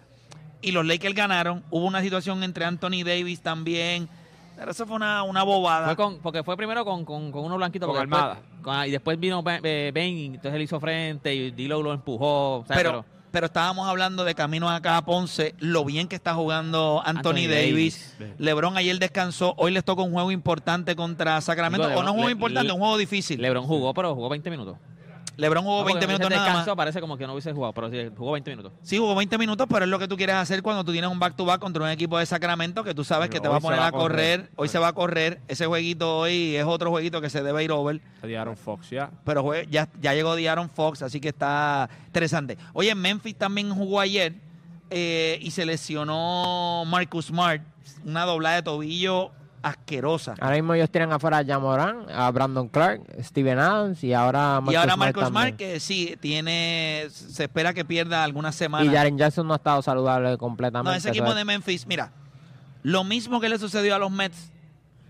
Y 0.66 0.72
los 0.72 0.86
Lakers 0.86 1.16
ganaron. 1.16 1.64
Hubo 1.70 1.86
una 1.86 2.02
situación 2.02 2.44
entre 2.44 2.66
Anthony 2.66 3.04
Davis 3.06 3.42
también. 3.42 4.10
Pero 4.58 4.72
eso 4.72 4.86
fue 4.86 4.96
una, 4.96 5.24
una 5.24 5.44
bobada. 5.44 5.86
Fue 5.88 5.96
con, 5.96 6.20
porque 6.20 6.44
fue 6.44 6.56
primero 6.58 6.86
con, 6.86 7.04
con, 7.06 7.32
con 7.32 7.44
uno 7.44 7.58
blanquito. 7.58 7.88
Con 7.88 7.96
porque 7.96 8.10
después- 8.10 8.38
con- 8.64 8.86
y 8.88 8.92
después 8.92 9.20
vino 9.20 9.44
Ben, 9.44 9.60
eh, 9.64 9.92
Ben, 9.94 10.18
y 10.18 10.26
entonces 10.28 10.54
él 10.54 10.62
hizo 10.62 10.80
frente 10.80 11.34
y 11.36 11.52
Dilo 11.52 11.82
lo 11.84 11.94
empujó. 11.94 12.60
o 12.60 12.66
sea, 12.66 12.76
pero, 12.76 13.04
pero 13.32 13.48
estáamos 13.48 13.88
hablando 13.88 14.24
de 14.24 14.34
camino 14.34 14.70
acá 14.70 14.96
a 14.98 15.04
Ponce, 15.06 15.54
lo 15.60 15.84
bien 15.84 16.08
que 16.08 16.16
está 16.16 16.34
jugando 16.34 17.02
Anthony, 17.06 17.30
Anthony 17.32 17.48
Davis. 17.50 18.16
Davis. 18.18 18.36
LeBron 18.40 18.78
ayer 18.78 18.98
descansó. 18.98 19.54
Hoy 19.58 19.72
les 19.72 19.84
toca 19.84 20.02
un 20.04 20.14
juego 20.14 20.32
importante 20.32 20.96
contra 20.96 21.42
Sacramento. 21.42 21.90
Digo, 21.90 22.00
o 22.00 22.04
no 22.04 22.12
un 22.12 22.16
juego 22.20 22.30
Le- 22.30 22.34
importante, 22.34 22.68
Le- 22.70 22.74
un 22.74 22.80
juego 22.80 22.98
difícil. 22.98 23.42
LeBron 23.42 23.66
jugó, 23.66 23.94
pero 23.94 24.16
jugó 24.16 24.30
20 24.30 24.50
minutos. 24.50 24.78
LeBron 25.38 25.64
jugó 25.64 25.78
No, 25.80 25.88
porque 25.88 26.06
20 26.06 26.08
minutos 26.08 26.30
nada 26.30 26.54
más. 26.66 26.76
parece 26.76 27.02
como 27.02 27.18
que 27.18 27.26
no 27.28 27.34
hubiese 27.34 27.52
jugado, 27.54 27.74
pero 27.74 27.90
sí, 27.90 27.98
jugó 28.18 28.32
20 28.34 28.50
minutos. 28.52 28.72
Sí, 28.82 28.98
jugó 28.98 29.16
20 29.16 29.38
minutos, 29.38 29.68
pero 29.70 29.86
es 29.86 29.92
lo 29.92 30.00
que 30.00 30.08
tú 30.08 30.16
quieres 30.18 30.36
hacer 30.36 30.62
cuando 30.62 30.84
tú 30.84 30.92
tienes 30.92 31.10
un 31.12 31.20
back-to-back 31.20 31.60
contra 31.60 31.84
un 31.84 31.90
equipo 31.90 32.18
de 32.18 32.26
Sacramento 32.26 32.84
que 32.84 32.94
tú 32.94 33.04
sabes 33.04 33.30
que 33.30 33.40
te 33.40 33.48
va 33.48 33.56
a 33.56 33.58
hoy 33.58 33.62
se 33.62 33.66
poner 33.68 33.80
va 33.80 33.88
a 33.88 33.92
correr. 33.92 34.40
correr. 34.42 34.52
Hoy 34.56 34.68
se 34.70 34.80
va 34.80 34.88
a 34.90 34.94
correr. 34.94 35.42
Ese 35.48 35.66
jueguito 35.66 36.20
hoy 36.20 36.56
es 36.56 36.64
otro 36.66 36.90
jueguito 36.90 37.20
que 37.22 37.30
se 37.30 37.44
debe 37.44 37.64
ir 37.64 37.72
over. 37.72 38.00
Se 38.22 38.28
dieron 38.28 38.56
Fox 38.56 38.90
ya. 38.90 39.12
Pero 39.26 39.44
jue- 39.44 39.68
ya, 39.70 39.90
ya 40.02 40.14
llegó 40.14 40.36
Diaron 40.36 40.70
Fox, 40.70 41.02
así 41.02 41.20
que 41.20 41.30
está 41.30 41.90
interesante. 42.08 42.58
Oye, 42.74 42.94
Memphis 42.96 43.36
también 43.36 43.70
jugó 43.74 44.00
ayer 44.00 44.34
eh, 44.90 45.40
y 45.42 45.52
se 45.52 45.66
lesionó 45.66 46.84
Marcus 46.86 47.26
Smart. 47.26 47.62
Una 48.06 48.24
doblada 48.26 48.56
de 48.58 48.64
tobillo 48.64 49.32
asquerosa. 49.66 50.36
Ahora 50.40 50.56
mismo 50.56 50.74
ellos 50.76 50.90
tienen 50.92 51.12
afuera 51.12 51.40
a 51.40 51.46
Jamoran, 51.46 52.06
a 52.14 52.30
Brandon 52.32 52.68
Clark, 52.70 53.02
Steven 53.22 53.58
Adams 53.60 54.04
y 54.04 54.14
ahora 54.14 54.62
Marcus 54.62 54.74
y 54.74 54.76
ahora 54.76 54.96
también. 55.14 55.58
que 55.58 55.80
sí, 55.80 56.16
tiene, 56.22 57.08
se 57.10 57.44
espera 57.46 57.74
que 57.74 57.84
pierda 57.84 58.24
algunas 58.24 58.56
semanas. 58.56 58.88
Y 58.88 58.96
Jaren 58.96 59.18
Jackson 59.18 59.48
no 59.48 59.54
ha 59.54 59.58
estado 59.58 59.82
saludable 59.82 60.38
completamente. 60.38 60.90
No, 60.92 60.96
ese 60.96 61.10
equipo 61.10 61.34
de 61.34 61.44
Memphis, 61.46 61.88
mira, 61.88 62.12
lo 62.84 63.04
mismo 63.04 63.40
que 63.42 63.50
le 63.50 63.58
sucedió 63.58 63.96
a 63.96 64.00
los 64.00 64.12
Mets 64.12 64.52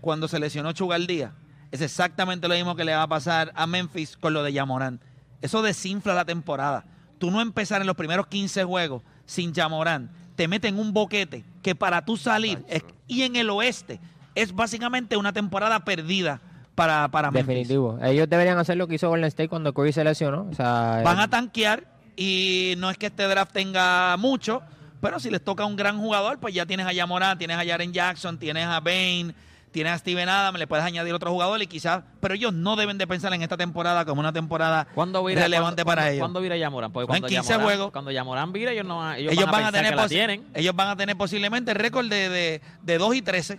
cuando 0.00 0.26
se 0.28 0.38
lesionó 0.38 0.72
Chugaldía, 0.72 1.32
es 1.70 1.80
exactamente 1.82 2.48
lo 2.48 2.54
mismo 2.54 2.76
que 2.76 2.84
le 2.84 2.94
va 2.94 3.02
a 3.02 3.08
pasar 3.08 3.52
a 3.54 3.66
Memphis 3.66 4.16
con 4.16 4.32
lo 4.32 4.42
de 4.42 4.52
Yamorán. 4.54 5.00
Eso 5.42 5.60
desinfla 5.60 6.14
la 6.14 6.24
temporada. 6.24 6.84
Tú 7.18 7.30
no 7.30 7.40
empezar 7.42 7.82
en 7.82 7.86
los 7.86 7.96
primeros 7.96 8.26
15 8.28 8.64
juegos 8.64 9.02
sin 9.26 9.52
Yamorán, 9.52 10.10
te 10.36 10.48
meten 10.48 10.78
un 10.78 10.92
boquete 10.92 11.44
que 11.62 11.74
para 11.74 12.04
tú 12.04 12.16
salir, 12.16 12.64
es- 12.68 12.84
y 13.06 13.22
en 13.22 13.36
el 13.36 13.50
oeste, 13.50 14.00
es 14.36 14.54
básicamente 14.54 15.16
una 15.16 15.32
temporada 15.32 15.80
perdida 15.84 16.40
para, 16.76 17.08
para 17.08 17.30
Memphis. 17.30 17.46
Definitivo. 17.48 17.98
Ellos 18.02 18.28
deberían 18.28 18.58
hacer 18.58 18.76
lo 18.76 18.86
que 18.86 18.94
hizo 18.94 19.08
Golden 19.08 19.26
State 19.28 19.48
cuando 19.48 19.72
Curry 19.74 19.92
se 19.92 20.04
lesionó. 20.04 20.46
O 20.50 20.54
sea, 20.54 21.00
Van 21.02 21.18
eh, 21.18 21.22
a 21.22 21.28
tanquear 21.28 21.84
y 22.16 22.74
no 22.78 22.90
es 22.90 22.98
que 22.98 23.06
este 23.06 23.24
draft 23.24 23.52
tenga 23.52 24.16
mucho, 24.18 24.62
pero 25.00 25.18
si 25.18 25.30
les 25.30 25.42
toca 25.42 25.64
un 25.64 25.74
gran 25.76 25.98
jugador, 25.98 26.38
pues 26.38 26.54
ya 26.54 26.66
tienes 26.66 26.86
a 26.86 26.92
Yamorán, 26.92 27.38
tienes 27.38 27.56
a 27.58 27.64
Jaren 27.64 27.92
Jackson, 27.92 28.38
tienes 28.38 28.66
a 28.66 28.80
Bain, 28.80 29.34
tienes 29.70 29.92
a 29.92 29.98
Steven 29.98 30.28
Adams, 30.28 30.58
le 30.58 30.66
puedes 30.66 30.84
añadir 30.84 31.12
otro 31.14 31.30
jugador 31.30 31.60
y 31.62 31.66
quizás, 31.66 32.02
pero 32.20 32.32
ellos 32.34 32.52
no 32.54 32.76
deben 32.76 32.96
de 32.98 33.06
pensar 33.06 33.32
en 33.34 33.42
esta 33.42 33.56
temporada 33.58 34.04
como 34.06 34.20
una 34.20 34.32
temporada 34.32 34.86
¿Cuándo 34.94 35.22
vira, 35.24 35.42
relevante 35.42 35.82
cuándo- 35.82 35.86
para 35.86 36.02
cuándo- 36.02 36.12
ellos. 36.12 36.20
¿Cuándo 36.22 36.40
vira 36.40 36.56
Yamoran? 36.56 36.92
Porque 36.92 37.04
En 37.04 37.08
cuando 37.08 37.28
15 37.28 37.52
Yamoran- 37.54 37.62
juegos. 37.64 37.90
Cuando 37.92 38.10
Yamoran 38.10 38.52
vira, 38.52 38.72
ellos, 38.72 38.86
no, 38.86 39.12
ellos, 39.14 39.32
ellos, 39.34 39.44
van 39.46 39.54
a 39.54 39.56
pensar 39.56 39.72
tener 39.72 39.90
que 39.90 39.96
la 39.96 40.08
tienen. 40.08 40.44
ellos 40.54 40.74
van 40.74 40.88
a 40.88 40.96
tener 40.96 41.16
posiblemente 41.16 41.70
el 41.72 41.76
récord 41.78 42.06
de, 42.08 42.28
de, 42.30 42.60
de 42.82 42.98
2 42.98 43.14
y 43.16 43.22
13. 43.22 43.58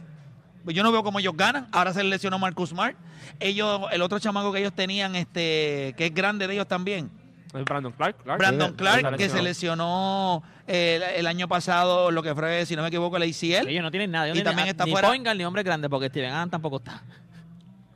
Pues 0.67 0.75
Yo 0.75 0.83
no 0.83 0.91
veo 0.91 1.01
cómo 1.01 1.17
ellos 1.19 1.33
ganan. 1.37 1.65
Ahora 1.71 1.93
se 1.93 2.03
les 2.03 2.09
lesionó 2.09 2.37
Marcus 2.39 2.71
Smart. 2.71 2.97
Ellos, 3.39 3.83
el 3.89 4.01
otro 4.01 4.19
chamaco 4.19 4.51
que 4.51 4.59
ellos 4.59 4.73
tenían, 4.73 5.15
este, 5.15 5.95
que 5.97 6.07
es 6.07 6.13
grande 6.13 6.45
de 6.45 6.55
ellos 6.55 6.67
también, 6.67 7.09
Es 7.53 7.63
Brandon 7.63 7.93
Clark. 7.93 8.17
Clark. 8.21 8.37
Brandon 8.37 8.73
Clark, 8.73 9.15
que 9.15 9.29
se 9.29 9.41
lesionó 9.41 10.43
eh, 10.67 10.95
el, 11.01 11.19
el 11.21 11.27
año 11.27 11.47
pasado, 11.47 12.11
lo 12.11 12.21
que 12.21 12.35
fue, 12.35 12.65
si 12.65 12.75
no 12.75 12.81
me 12.81 12.89
equivoco, 12.89 13.15
el 13.15 13.23
ACL. 13.23 13.69
Ellos 13.69 13.81
no 13.81 13.91
tienen 13.91 14.11
nada. 14.11 14.25
ellos 14.25 14.39
Y 14.39 14.43
también 14.43 14.65
tienen- 14.65 14.71
está 14.71 14.83
ni 14.83 14.91
fuera- 14.91 15.07
point 15.07 15.23
guard 15.23 15.37
ni 15.37 15.45
hombre 15.45 15.63
grande, 15.63 15.89
porque 15.89 16.09
Steven 16.09 16.31
Adams 16.33 16.51
tampoco 16.51 16.79
está. 16.79 17.01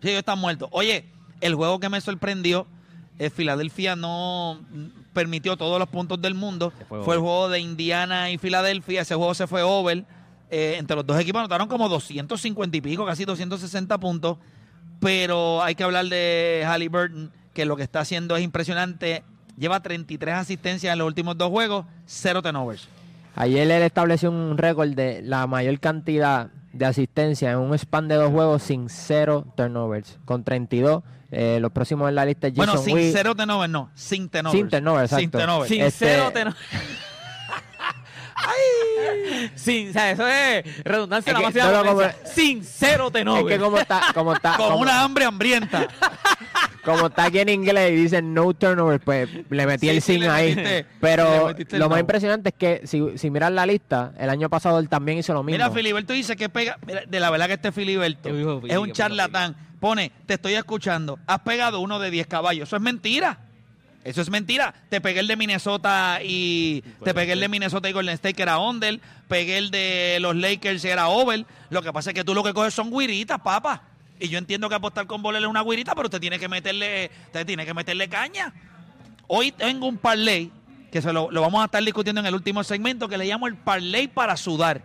Sí, 0.01 0.07
ellos 0.07 0.19
están 0.19 0.39
muertos. 0.39 0.69
Oye, 0.71 1.09
el 1.41 1.55
juego 1.55 1.77
que 1.81 1.89
me 1.89 1.99
sorprendió, 1.99 2.67
Filadelfia 3.35 3.97
no 3.97 4.61
permitió 5.11 5.57
todos 5.57 5.77
los 5.77 5.89
puntos 5.89 6.21
del 6.21 6.35
mundo. 6.35 6.71
Fue, 6.87 7.03
fue 7.03 7.15
el 7.15 7.19
juego 7.21 7.49
de 7.49 7.59
Indiana 7.59 8.31
y 8.31 8.37
Filadelfia. 8.37 9.01
Ese 9.01 9.15
juego 9.15 9.33
se 9.33 9.45
fue 9.45 9.61
over. 9.61 10.05
Eh, 10.53 10.75
entre 10.77 10.97
los 10.97 11.05
dos 11.07 11.17
equipos 11.17 11.39
anotaron 11.39 11.67
como 11.69 11.87
250 11.87 12.75
y 12.77 12.81
pico, 12.81 13.05
casi 13.05 13.23
260 13.25 13.97
puntos. 13.99 14.37
Pero 14.99 15.63
hay 15.63 15.75
que 15.75 15.83
hablar 15.83 16.05
de 16.05 16.63
Halliburton, 16.67 17.31
que 17.53 17.65
lo 17.65 17.75
que 17.77 17.83
está 17.83 18.01
haciendo 18.01 18.35
es 18.35 18.43
impresionante. 18.43 19.23
Lleva 19.57 19.79
33 19.81 20.35
asistencias 20.35 20.91
en 20.93 20.99
los 20.99 21.07
últimos 21.07 21.37
dos 21.37 21.49
juegos, 21.49 21.85
cero 22.05 22.41
turnovers. 22.41 22.87
Ayer 23.35 23.69
él 23.71 23.81
estableció 23.83 24.29
un 24.29 24.57
récord 24.57 24.89
de 24.89 25.21
la 25.21 25.47
mayor 25.47 25.79
cantidad 25.79 26.49
de 26.73 26.85
asistencia 26.85 27.51
en 27.51 27.57
un 27.59 27.73
span 27.77 28.07
de 28.07 28.15
dos 28.15 28.31
juegos 28.31 28.61
sin 28.63 28.89
cero 28.89 29.45
turnovers, 29.55 30.19
con 30.25 30.43
32. 30.43 31.03
Eh, 31.31 31.59
los 31.61 31.71
próximos 31.71 32.09
en 32.09 32.15
la 32.15 32.25
lista 32.25 32.47
es 32.47 32.53
Bueno, 32.53 32.77
sin 32.77 32.93
Witt. 32.95 33.13
cero 33.13 33.33
turnovers, 33.35 33.71
no, 33.71 33.89
sin 33.95 34.27
turnovers. 34.29 34.59
Sin 34.59 34.69
turnovers, 34.69 35.09
Sin 35.09 35.19
exacto. 35.19 35.37
turnovers. 35.39 35.69
Sin 35.69 35.81
Este- 35.81 36.05
cero 36.05 36.31
te 36.33 36.43
no- 38.45 39.49
Sin, 39.55 39.89
o 39.89 39.93
sea, 39.93 40.11
eso 40.11 40.27
es 40.27 40.83
redundancia 40.83 41.31
Es 41.31 41.33
la 41.33 41.39
que- 41.39 41.45
máxima 41.45 41.71
no, 41.71 41.83
no, 41.83 41.93
potencia. 41.93 42.25
Sin 42.33 42.63
cero 42.63 43.11
te 43.11 43.19
Es 43.21 43.25
que 43.47 43.57
como 43.59 43.77
está, 43.77 44.01
como 44.13 44.33
está, 44.33 44.57
Con 44.57 44.67
como- 44.69 44.79
una 44.81 45.01
hambre 45.03 45.25
hambrienta. 45.25 45.87
como 46.85 47.07
está 47.07 47.25
aquí 47.25 47.39
en 47.39 47.49
inglés 47.49 47.91
y 47.91 47.95
dicen 47.95 48.33
no 48.33 48.53
turnover, 48.53 48.99
pues 48.99 49.29
le 49.49 49.65
metí 49.67 49.87
Sí, 49.87 49.95
el 49.95 50.01
sin 50.01 50.23
ahí. 50.23 50.55
metiste- 50.55 50.85
Pero 50.99 51.53
lo 51.71 51.89
más 51.89 51.97
no. 51.97 51.99
impresionante 51.99 52.49
es 52.49 52.55
que 52.55 52.87
si, 52.87 53.17
si 53.17 53.29
miras 53.29 53.51
la 53.51 53.65
lista, 53.65 54.13
el 54.17 54.29
año 54.29 54.49
pasado 54.49 54.79
él 54.79 54.89
también 54.89 55.17
hizo 55.19 55.33
lo 55.33 55.43
mismo. 55.43 55.57
Mira, 55.57 55.69
Filiberto 55.71 56.13
dice 56.13 56.35
que 56.35 56.49
pega. 56.49 56.77
Mira, 56.85 57.03
de 57.07 57.19
la 57.19 57.29
verdad 57.29 57.47
que 57.47 57.53
este 57.53 57.71
Filiberto 57.71 58.29
es 58.67 58.77
un 58.77 58.91
charlatán. 58.91 59.55
Pone, 59.79 60.11
te 60.27 60.35
estoy 60.35 60.53
escuchando. 60.53 61.17
Has 61.25 61.39
pegado 61.39 61.79
uno 61.79 61.97
de 61.97 62.11
10 62.11 62.27
caballos. 62.27 62.69
Eso 62.69 62.75
es 62.75 62.81
mentira. 62.83 63.39
Eso 64.03 64.21
es 64.21 64.29
mentira. 64.29 64.73
Te 64.89 64.99
pegué 64.99 65.19
el 65.19 65.27
de 65.27 65.35
Minnesota 65.35 66.19
y. 66.23 66.83
Te 67.03 67.13
pegué 67.13 67.33
el 67.33 67.39
de 67.39 67.47
Minnesota 67.47 67.89
y 67.89 67.93
Golden 67.93 68.15
State, 68.15 68.33
que 68.33 68.43
era 68.43 68.57
under. 68.57 68.99
Pegué 69.27 69.57
el 69.57 69.69
de 69.71 70.17
los 70.19 70.35
Lakers, 70.35 70.81
que 70.81 70.89
era 70.89 71.07
over. 71.09 71.45
Lo 71.69 71.81
que 71.81 71.93
pasa 71.93 72.09
es 72.09 72.15
que 72.15 72.23
tú 72.23 72.33
lo 72.33 72.43
que 72.43 72.53
coges 72.53 72.73
son 72.73 72.91
guiritas, 72.91 73.39
papá. 73.41 73.83
Y 74.19 74.29
yo 74.29 74.37
entiendo 74.37 74.69
que 74.69 74.75
apostar 74.75 75.07
con 75.07 75.21
bola 75.21 75.39
es 75.39 75.45
una 75.45 75.63
guirita, 75.63 75.95
pero 75.95 76.07
usted 76.07 76.19
tiene 76.19 76.39
que 76.39 76.47
meterle, 76.47 77.09
usted 77.27 77.45
tiene 77.45 77.65
que 77.65 77.73
meterle 77.73 78.07
caña. 78.07 78.53
Hoy 79.27 79.51
tengo 79.51 79.87
un 79.87 79.97
parlay 79.97 80.51
que 80.91 81.01
se 81.01 81.13
lo, 81.13 81.31
lo 81.31 81.41
vamos 81.41 81.61
a 81.61 81.65
estar 81.65 81.83
discutiendo 81.83 82.21
en 82.21 82.27
el 82.27 82.35
último 82.35 82.63
segmento 82.63 83.07
que 83.07 83.17
le 83.17 83.25
llamo 83.25 83.47
el 83.47 83.55
parlay 83.55 84.07
para 84.07 84.35
sudar. 84.35 84.83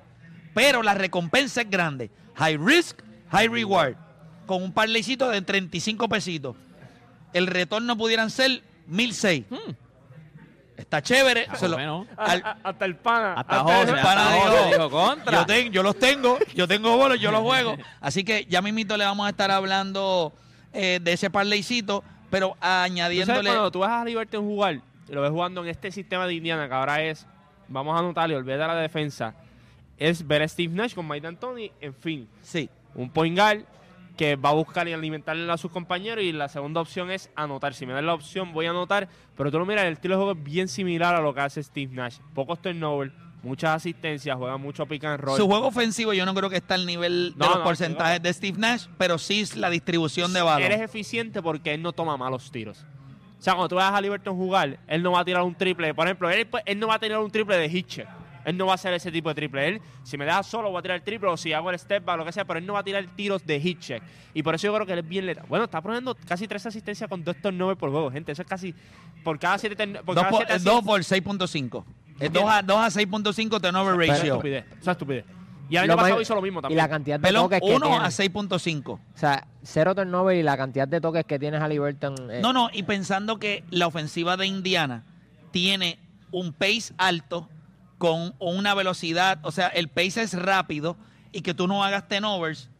Pero 0.54 0.82
la 0.82 0.94
recompensa 0.94 1.62
es 1.62 1.70
grande. 1.70 2.10
High 2.36 2.56
risk, 2.58 3.02
high 3.30 3.48
reward. 3.48 3.96
Con 4.46 4.62
un 4.62 4.72
parlaycito 4.72 5.28
de 5.28 5.42
35 5.42 6.08
pesitos. 6.08 6.56
El 7.32 7.46
retorno 7.46 7.98
pudieran 7.98 8.30
ser 8.30 8.62
1006. 8.86 9.44
Está 10.76 11.00
chévere. 11.00 11.46
Ah, 11.48 11.56
se 11.56 11.68
lo- 11.68 11.76
bueno. 11.76 12.06
al- 12.18 12.42
A- 12.44 12.50
a- 12.50 12.58
hasta 12.68 12.84
el 12.84 12.96
pana. 12.96 13.32
Hasta 13.34 13.60
hasta 13.60 13.80
el 13.80 13.86
pana 14.02 14.22
hasta 14.28 14.34
dijo, 14.34 14.46
José 14.56 14.68
dijo 14.74 14.90
contra. 14.90 15.32
yo, 15.40 15.46
ten- 15.46 15.72
yo 15.72 15.82
los 15.82 15.98
tengo, 15.98 16.38
yo 16.54 16.68
tengo 16.68 16.96
bolos, 16.98 17.18
yo 17.18 17.30
los 17.30 17.40
juego. 17.40 17.76
Así 18.00 18.24
que 18.24 18.44
ya 18.44 18.60
mismito 18.60 18.96
le 18.96 19.04
vamos 19.04 19.26
a 19.26 19.30
estar 19.30 19.50
hablando 19.50 20.34
eh, 20.74 21.00
de 21.02 21.12
ese 21.14 21.30
parlaycito, 21.30 22.04
pero 22.30 22.48
¿Tú 22.50 22.54
sabes 22.60 22.90
añadiéndole... 22.92 23.48
cuando 23.50 23.70
tú 23.70 23.78
vas 23.78 23.90
a 23.90 24.04
Liberty 24.04 24.36
jugar 24.36 24.80
y 25.08 25.12
lo 25.12 25.22
ves 25.22 25.30
jugando 25.30 25.62
en 25.62 25.68
este 25.70 25.90
sistema 25.90 26.26
de 26.26 26.34
Indiana 26.34 26.68
que 26.68 26.74
ahora 26.74 27.00
es, 27.02 27.26
vamos 27.68 27.96
a 27.96 28.00
anotarle, 28.00 28.36
olvídate 28.36 28.60
de 28.60 28.66
la 28.68 28.74
defensa, 28.76 29.34
es 29.96 30.26
ver 30.26 30.42
a 30.42 30.48
Steve 30.48 30.74
Nash 30.74 30.92
con 30.94 31.08
Mike 31.08 31.22
D'Antoni, 31.22 31.72
en 31.80 31.94
fin, 31.94 32.28
Sí, 32.42 32.68
un 32.94 33.08
point 33.08 33.34
guard 33.38 33.60
que 34.16 34.36
va 34.36 34.50
a 34.50 34.54
buscar 34.54 34.88
y 34.88 34.92
alimentarle 34.92 35.50
a 35.50 35.56
sus 35.56 35.70
compañeros 35.70 36.24
y 36.24 36.32
la 36.32 36.48
segunda 36.48 36.80
opción 36.80 37.10
es 37.10 37.30
anotar. 37.36 37.74
Si 37.74 37.86
me 37.86 37.92
dan 37.92 38.06
la 38.06 38.14
opción 38.14 38.52
voy 38.52 38.66
a 38.66 38.70
anotar, 38.70 39.08
pero 39.36 39.50
tú 39.50 39.58
lo 39.58 39.66
miras, 39.66 39.84
el 39.84 39.92
estilo 39.92 40.14
de 40.14 40.24
juego 40.24 40.38
es 40.38 40.42
bien 40.42 40.68
similar 40.68 41.14
a 41.14 41.20
lo 41.20 41.34
que 41.34 41.40
hace 41.40 41.62
Steve 41.62 41.94
Nash. 41.94 42.18
Pocos 42.34 42.60
turnovers, 42.60 43.12
muchas 43.42 43.76
asistencias, 43.76 44.36
juega 44.36 44.56
mucho 44.56 44.86
pick 44.86 45.04
and 45.04 45.20
roll. 45.20 45.36
Su 45.36 45.46
juego 45.46 45.66
ofensivo 45.68 46.12
yo 46.12 46.24
no 46.24 46.34
creo 46.34 46.50
que 46.50 46.56
está 46.56 46.74
al 46.74 46.86
nivel 46.86 47.34
de 47.36 47.46
los 47.46 47.56
no, 47.56 47.62
porcentajes 47.62 48.22
de 48.22 48.32
Steve 48.32 48.58
Nash, 48.58 48.86
pero 48.98 49.18
sí 49.18 49.40
es 49.40 49.56
la 49.56 49.70
distribución 49.70 50.32
de 50.32 50.42
balón. 50.42 50.62
Él 50.62 50.72
es 50.72 50.80
eficiente 50.80 51.42
porque 51.42 51.74
él 51.74 51.82
no 51.82 51.92
toma 51.92 52.16
malos 52.16 52.50
tiros. 52.50 52.84
O 53.38 53.42
sea, 53.42 53.52
cuando 53.52 53.68
tú 53.68 53.74
vas 53.76 53.92
a 53.92 54.00
Liberton 54.00 54.34
jugar, 54.34 54.78
él 54.86 55.02
no 55.02 55.12
va 55.12 55.20
a 55.20 55.24
tirar 55.24 55.42
un 55.42 55.54
triple. 55.54 55.92
Por 55.94 56.06
ejemplo, 56.06 56.30
él, 56.30 56.46
pues, 56.46 56.62
él 56.66 56.78
no 56.78 56.88
va 56.88 56.94
a 56.94 56.98
tirar 56.98 57.20
un 57.20 57.30
triple 57.30 57.56
de 57.56 57.68
hit 57.68 57.86
check. 57.86 58.08
Él 58.46 58.56
no 58.56 58.64
va 58.64 58.72
a 58.72 58.74
hacer 58.76 58.94
ese 58.94 59.12
tipo 59.12 59.28
de 59.28 59.34
triple. 59.34 59.68
Él, 59.68 59.82
si 60.04 60.16
me 60.16 60.24
deja 60.24 60.42
solo, 60.42 60.70
voy 60.70 60.78
a 60.78 60.82
tirar 60.82 60.96
el 60.96 61.02
triple 61.02 61.28
o 61.28 61.36
si 61.36 61.52
hago 61.52 61.68
el 61.70 61.78
step 61.78 62.02
back, 62.04 62.16
lo 62.16 62.24
que 62.24 62.32
sea, 62.32 62.44
pero 62.46 62.58
él 62.58 62.64
no 62.64 62.72
va 62.72 62.78
a 62.78 62.84
tirar 62.84 63.04
tiros 63.16 63.44
de 63.44 63.60
hit 63.60 63.80
check. 63.80 64.02
Y 64.32 64.42
por 64.42 64.54
eso 64.54 64.68
yo 64.68 64.74
creo 64.74 64.86
que 64.86 64.92
él 64.94 65.00
es 65.00 65.08
bien 65.08 65.26
letal. 65.26 65.44
Bueno, 65.48 65.64
está 65.66 65.82
poniendo 65.82 66.14
casi 66.26 66.46
tres 66.48 66.64
asistencias 66.64 67.10
con 67.10 67.22
dos 67.22 67.36
turnovers 67.42 67.78
por 67.78 67.90
juego, 67.90 68.10
gente. 68.10 68.32
Eso 68.32 68.40
es 68.42 68.48
casi 68.48 68.74
por 69.24 69.38
cada 69.38 69.58
siete, 69.58 69.76
por 69.98 70.14
Dos 70.14 70.24
cada 70.24 70.30
por, 70.30 70.46
siete 70.46 70.62
dos 70.64 70.82
por 70.84 71.00
6.5. 71.02 71.84
Es 72.20 72.32
2 72.32 72.44
a, 72.46 72.62
2 72.62 72.76
a 72.78 72.86
6.5 73.00 73.60
turnover 73.60 74.02
Esa 74.04 74.12
es 74.14 74.18
ratio. 74.20 74.34
estupidez. 74.34 74.64
Esa 74.70 74.78
es 74.78 74.88
estupidez. 74.88 75.24
Y 75.68 75.74
el 75.76 75.82
año 75.82 75.92
Lo 75.92 75.96
pasado 75.96 76.14
más- 76.14 76.22
hizo 76.22 76.34
lo 76.36 76.42
mismo 76.42 76.60
Y 76.60 76.62
también. 76.62 76.76
la 76.78 76.88
cantidad 76.88 77.18
de 77.18 77.26
Pelón, 77.26 77.42
toques 77.46 77.60
que 77.60 77.66
1 77.74 77.86
tiene. 77.88 78.04
a 78.04 78.10
6.5. 78.10 78.92
O 78.92 79.00
sea, 79.14 79.46
cero 79.64 79.94
turnover 79.96 80.36
y 80.36 80.44
la 80.44 80.56
cantidad 80.56 80.86
de 80.86 81.00
toques 81.00 81.24
que 81.26 81.40
tienes 81.40 81.60
a 81.60 81.66
Liberton. 81.66 82.30
eh, 82.30 82.38
No, 82.40 82.52
no, 82.52 82.70
y 82.72 82.84
pensando 82.84 83.38
que 83.40 83.64
la 83.70 83.88
ofensiva 83.88 84.36
de 84.36 84.46
Indiana 84.46 85.04
tiene 85.50 85.98
un 86.30 86.52
pace 86.52 86.94
alto 86.98 87.48
con 87.98 88.34
una 88.38 88.74
velocidad, 88.74 89.38
o 89.42 89.52
sea, 89.52 89.68
el 89.68 89.88
pace 89.88 90.22
es 90.22 90.34
rápido 90.34 90.96
y 91.32 91.40
que 91.40 91.54
tú 91.54 91.66
no 91.66 91.84
hagas 91.84 92.08
turnovers 92.08 92.70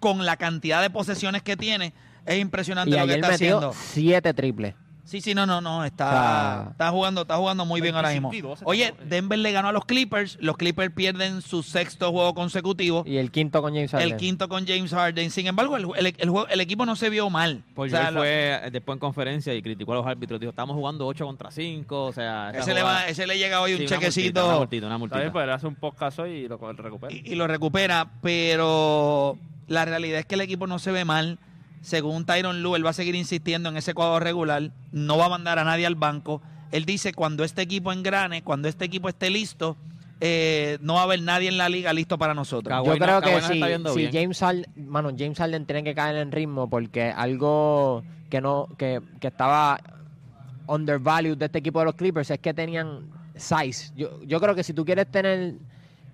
con 0.00 0.26
la 0.26 0.36
cantidad 0.36 0.82
de 0.82 0.90
posesiones 0.90 1.42
que 1.42 1.56
tiene, 1.56 1.92
es 2.26 2.40
impresionante 2.40 2.94
y 2.94 2.98
lo 2.98 3.06
que 3.06 3.14
está 3.14 3.28
metió 3.28 3.58
haciendo. 3.58 3.72
siete 3.72 4.34
triples. 4.34 4.74
Sí, 5.12 5.20
sí, 5.20 5.34
no, 5.34 5.44
no, 5.44 5.60
no, 5.60 5.84
está, 5.84 6.06
O 6.06 6.10
sea, 6.10 6.66
está 6.70 6.90
jugando, 6.90 7.20
está 7.22 7.36
jugando 7.36 7.66
muy 7.66 7.82
bien 7.82 7.94
ahora 7.94 8.08
mismo. 8.12 8.30
25 8.30 8.46
y 8.46 8.50
12 8.50 8.64
Oye. 8.66 8.94
Denver 9.08 9.38
le 9.38 9.52
ganó 9.52 9.68
a 9.68 9.72
los 9.72 9.84
Clippers, 9.84 10.38
los 10.40 10.56
Clippers 10.56 10.90
pierden 10.94 11.42
su 11.42 11.62
sexto 11.62 12.10
juego 12.12 12.32
consecutivo, 12.34 13.04
Y 13.06 13.18
el 13.18 13.30
quinto 13.30 13.60
con 13.60 13.74
James 13.74 13.90
Harden. 13.90 14.10
el 14.10 14.16
quinto 14.16 14.48
con 14.48 14.66
James 14.66 14.90
Harden. 14.90 15.30
Sin 15.30 15.46
embargo, 15.46 15.76
el, 15.76 15.86
el- 15.98 16.14
el 16.18 16.30
juego- 16.30 16.48
el 16.48 16.60
equipo 16.62 16.86
no 16.86 16.96
se 16.96 17.10
vio 17.10 17.28
mal. 17.28 17.62
Paul 17.74 17.88
O 17.88 17.90
sea, 17.90 18.00
George 18.10 18.14
lo- 18.14 18.20
fue 18.20 18.70
después 18.70 18.96
en 18.96 19.00
conferencia 19.00 19.54
y 19.54 19.60
criticó 19.60 19.92
a 19.92 19.96
los 19.96 20.06
árbitros. 20.06 20.40
Dijo, 20.40 20.48
estamos 20.48 20.74
jugando 20.76 21.06
8 21.06 21.26
contra 21.26 21.50
5. 21.50 22.04
O 22.06 22.12
sea, 22.12 22.50
ese, 22.54 22.72
le 22.72 22.82
va- 22.82 23.06
ese 23.06 23.26
le 23.26 23.36
llega 23.36 23.60
hoy 23.60 23.72
Sí, 23.72 23.74
un 23.76 23.80
una 23.82 23.96
multita, 23.96 24.10
chequecito 24.12 24.46
Una 24.48 24.56
multita, 24.58 24.86
una 24.86 24.96
multita. 24.98 25.20
bien, 25.20 25.32
pues 25.32 25.44
él 25.44 25.50
hace 25.50 25.66
un 25.66 25.74
podcast 25.74 26.18
hoy 26.20 26.30
y 26.30 26.48
lo 26.48 26.56
lo 26.56 26.72
recupera. 26.72 27.12
y, 27.12 27.22
y 27.32 27.34
lo 27.34 27.46
recupera, 27.46 28.08
pero 28.22 29.36
la 29.68 29.84
realidad 29.84 30.20
es 30.20 30.24
que 30.26 30.36
el 30.36 30.40
equipo 30.40 30.66
no 30.66 30.78
se 30.78 30.90
ve 30.90 31.04
mal. 31.04 31.38
Según 31.82 32.24
Tyron 32.24 32.62
Lue, 32.62 32.76
él 32.76 32.86
va 32.86 32.90
a 32.90 32.94
seguir 32.94 33.14
insistiendo 33.14 33.68
en 33.68 33.76
ese 33.76 33.92
cuadro 33.92 34.20
regular, 34.20 34.70
no 34.92 35.18
va 35.18 35.26
a 35.26 35.28
mandar 35.28 35.58
a 35.58 35.64
nadie 35.64 35.84
al 35.84 35.96
banco. 35.96 36.40
Él 36.70 36.84
dice, 36.84 37.12
cuando 37.12 37.44
este 37.44 37.60
equipo 37.62 37.92
engrane, 37.92 38.42
cuando 38.42 38.68
este 38.68 38.84
equipo 38.84 39.08
esté 39.08 39.28
listo, 39.28 39.76
eh, 40.20 40.78
no 40.80 40.94
va 40.94 41.00
a 41.00 41.02
haber 41.04 41.20
nadie 41.20 41.48
en 41.48 41.58
la 41.58 41.68
liga 41.68 41.92
listo 41.92 42.16
para 42.16 42.32
nosotros. 42.32 42.86
Yo 42.86 42.96
creo 42.96 43.20
que 43.20 43.42
si, 43.42 43.60
si. 43.92 44.10
James 44.12 44.38
Harden, 44.38 44.66
mano, 44.76 45.10
James 45.18 45.36
Harden 45.36 45.66
tiene 45.66 45.82
que 45.82 45.94
caer 45.94 46.16
en 46.16 46.30
ritmo 46.30 46.70
porque 46.70 47.10
algo 47.10 48.04
que 48.30 48.40
no, 48.40 48.68
que, 48.78 49.02
que 49.20 49.26
estaba 49.26 49.80
undervalued 50.68 51.36
de 51.36 51.46
este 51.46 51.58
equipo 51.58 51.80
de 51.80 51.86
los 51.86 51.96
Clippers 51.96 52.30
es 52.30 52.38
que 52.38 52.54
tenían 52.54 53.10
size. 53.34 53.92
Yo, 53.96 54.22
yo 54.22 54.40
creo 54.40 54.54
que 54.54 54.62
si 54.62 54.72
tú 54.72 54.84
quieres 54.84 55.10
tener, 55.10 55.54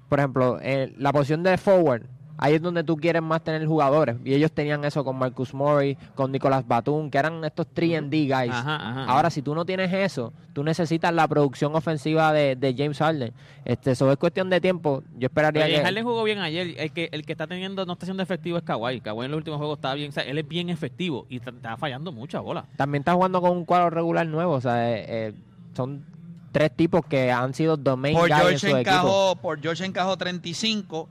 por 0.09 0.19
ejemplo, 0.19 0.59
eh, 0.63 0.95
la 0.97 1.13
posición 1.13 1.43
de 1.43 1.59
forward, 1.59 2.07
ahí 2.39 2.55
es 2.55 2.63
donde 2.63 2.83
tú 2.83 2.97
quieres 2.97 3.23
más 3.23 3.43
tener 3.43 3.67
jugadores. 3.67 4.17
Y 4.25 4.33
ellos 4.33 4.51
tenían 4.53 4.85
eso 4.85 5.05
con 5.05 5.17
Marcus 5.17 5.53
Murray, 5.53 5.97
con 6.15 6.33
Nicolas 6.33 6.67
Batum, 6.67 7.11
que 7.11 7.19
eran 7.19 7.45
estos 7.45 7.67
3D 7.75 8.11
guys. 8.11 8.53
Ajá, 8.53 8.77
ajá. 8.77 9.05
Ahora, 9.05 9.29
si 9.31 9.43
tú 9.43 9.55
no 9.55 9.65
tienes 9.67 9.93
eso, 9.93 10.33
tú 10.53 10.65
necesitas 10.65 11.13
la 11.13 11.29
producción 11.29 11.75
ofensiva 11.75 12.33
de, 12.33 12.57
de 12.57 12.75
James 12.77 12.99
Harden. 12.99 13.33
Este, 13.65 13.91
eso 13.91 14.11
es 14.11 14.17
cuestión 14.17 14.49
de 14.49 14.61
tiempo. 14.61 15.03
Yo 15.19 15.27
esperaría 15.27 15.65
Oye, 15.65 15.75
que... 15.75 15.83
Harden 15.83 16.05
jugó 16.05 16.25
bien 16.25 16.39
ayer. 16.39 16.75
El 16.79 16.93
que, 16.93 17.09
el 17.13 17.27
que 17.27 17.33
está 17.33 17.47
teniendo, 17.47 17.85
no 17.85 17.93
está 17.93 18.07
siendo 18.07 18.23
efectivo 18.23 18.57
es 18.57 18.63
Kawhi. 18.65 19.01
Kawhi 19.01 19.27
en 19.27 19.33
los 19.33 19.39
últimos 19.39 19.59
juegos 19.59 19.79
está 19.79 19.93
bien. 19.95 20.11
O 20.11 20.13
sea, 20.13 20.23
él 20.23 20.39
es 20.39 20.49
bien 20.49 20.71
efectivo 20.71 21.27
y 21.29 21.37
está, 21.37 21.51
está 21.51 21.77
fallando 21.77 22.13
mucha 22.13 22.41
bola. 22.41 22.65
También 22.77 23.03
está 23.03 23.15
jugando 23.15 23.41
con 23.41 23.51
un 23.51 23.65
cuadro 23.65 23.91
regular 23.91 24.27
nuevo. 24.27 24.55
O 24.55 24.61
sea, 24.61 24.91
eh, 24.93 25.05
eh, 25.09 25.35
son 25.75 26.05
tres 26.53 26.75
tipos 26.75 27.05
que 27.05 27.31
han 27.31 27.53
sido 27.55 27.77
domain 27.77 28.17
Por 28.17 28.29
guys 28.29 28.41
en 28.41 28.47
George, 28.49 28.67
equipo. 28.67 28.79
encajó, 28.79 29.37
por 29.37 29.61
George 29.61 29.85
encajó 29.85 30.17
35, 30.17 31.09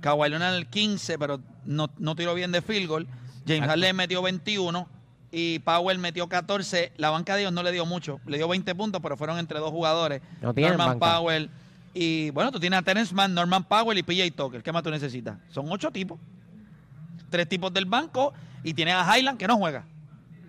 Kawhi 0.00 0.30
Leonard 0.30 0.66
15, 0.66 1.18
pero 1.18 1.40
no, 1.64 1.90
no 1.98 2.14
tiró 2.16 2.34
bien 2.34 2.52
de 2.52 2.62
field 2.62 2.88
goal. 2.88 3.06
James. 3.46 3.66
Harden 3.66 3.96
metió 3.96 4.22
21 4.22 4.88
y 5.32 5.58
Powell 5.60 5.98
metió 5.98 6.28
14. 6.28 6.92
La 6.96 7.10
banca 7.10 7.34
de 7.34 7.42
ellos 7.42 7.52
no 7.52 7.62
le 7.62 7.72
dio 7.72 7.86
mucho, 7.86 8.20
le 8.26 8.36
dio 8.36 8.48
20 8.48 8.74
puntos, 8.74 9.00
pero 9.02 9.16
fueron 9.16 9.38
entre 9.38 9.58
dos 9.58 9.70
jugadores. 9.70 10.20
No 10.40 10.52
tienen 10.54 10.76
Norman 10.76 10.98
banca. 10.98 11.18
Powell 11.18 11.50
y 11.94 12.30
bueno, 12.30 12.52
tú 12.52 12.60
tienes 12.60 12.78
a 12.78 12.82
Terence 12.82 13.12
Mann, 13.14 13.34
Norman 13.34 13.64
Powell 13.64 13.98
y 13.98 14.02
PJ 14.02 14.30
Tucker. 14.36 14.62
¿Qué 14.62 14.72
más 14.72 14.82
tú 14.82 14.90
necesitas? 14.90 15.36
Son 15.50 15.66
ocho 15.70 15.90
tipos. 15.90 16.18
Tres 17.30 17.48
tipos 17.48 17.72
del 17.72 17.84
banco 17.84 18.32
y 18.64 18.74
tienes 18.74 18.94
a 18.94 19.16
Highland 19.18 19.38
que 19.38 19.46
no 19.46 19.56
juega. 19.56 19.84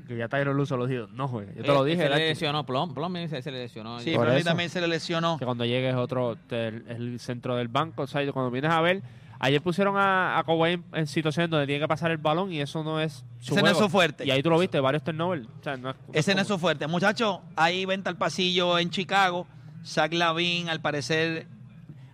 Que 0.07 0.17
ya 0.17 0.27
Tyron 0.27 0.57
Lue 0.57 0.65
lo 0.69 0.87
dijo, 0.87 1.07
no 1.13 1.27
juegue. 1.27 1.53
Yo 1.55 1.63
te 1.63 1.69
Eh, 1.71 1.73
lo 1.73 1.83
dije, 1.83 2.03
Se 2.03 2.09
le 2.09 2.15
lesionó 2.29 2.65
Plum. 2.65 2.93
Plum 2.93 3.13
se, 3.29 3.41
se 3.41 3.51
le 3.51 3.59
lesionó. 3.59 3.99
Sí, 3.99 4.13
pero 4.17 4.31
a 4.31 4.35
mí 4.35 4.43
también 4.43 4.69
se 4.69 4.81
le 4.81 4.87
lesionó. 4.87 5.37
que 5.37 5.45
cuando 5.45 5.63
llegue 5.63 5.89
es 5.89 5.95
otro, 5.95 6.35
te- 6.47 6.67
el, 6.67 6.85
el 6.87 7.19
centro 7.19 7.55
del 7.55 7.67
banco. 7.69 8.03
O 8.03 8.07
sea, 8.07 8.29
cuando 8.31 8.51
vienes 8.51 8.71
a 8.71 8.81
ver, 8.81 9.01
ayer 9.43 9.61
pusieron 9.61 9.97
a, 9.97 10.37
a 10.37 10.43
Kawhi 10.43 10.73
en, 10.73 10.85
en 10.93 11.07
situaciones 11.07 11.49
donde 11.49 11.65
tiene 11.65 11.81
que 11.81 11.87
pasar 11.87 12.11
el 12.11 12.17
balón 12.17 12.51
y 12.53 12.61
eso 12.61 12.83
no 12.83 12.99
es 13.01 13.25
su 13.39 13.53
Ese 13.53 13.61
no 13.61 13.67
es 13.67 13.73
juego. 13.73 13.87
su 13.87 13.91
fuerte. 13.91 14.25
Y 14.25 14.31
ahí 14.31 14.41
tú 14.43 14.49
lo 14.49 14.57
viste, 14.59 14.79
varios 14.79 15.03
turnovers. 15.03 15.45
O 15.59 15.63
sea, 15.63 15.75
no 15.77 15.89
es- 15.89 15.95
Ese 16.13 16.33
no 16.35 16.41
es 16.41 16.47
su 16.47 16.57
fuerte. 16.59 16.87
Muchachos, 16.87 17.39
hay 17.55 17.85
venta 17.85 18.09
al 18.09 18.17
pasillo 18.17 18.77
en 18.79 18.89
Chicago. 18.91 19.47
Zach 19.83 20.13
Lavin, 20.13 20.69
al 20.69 20.79
parecer. 20.79 21.47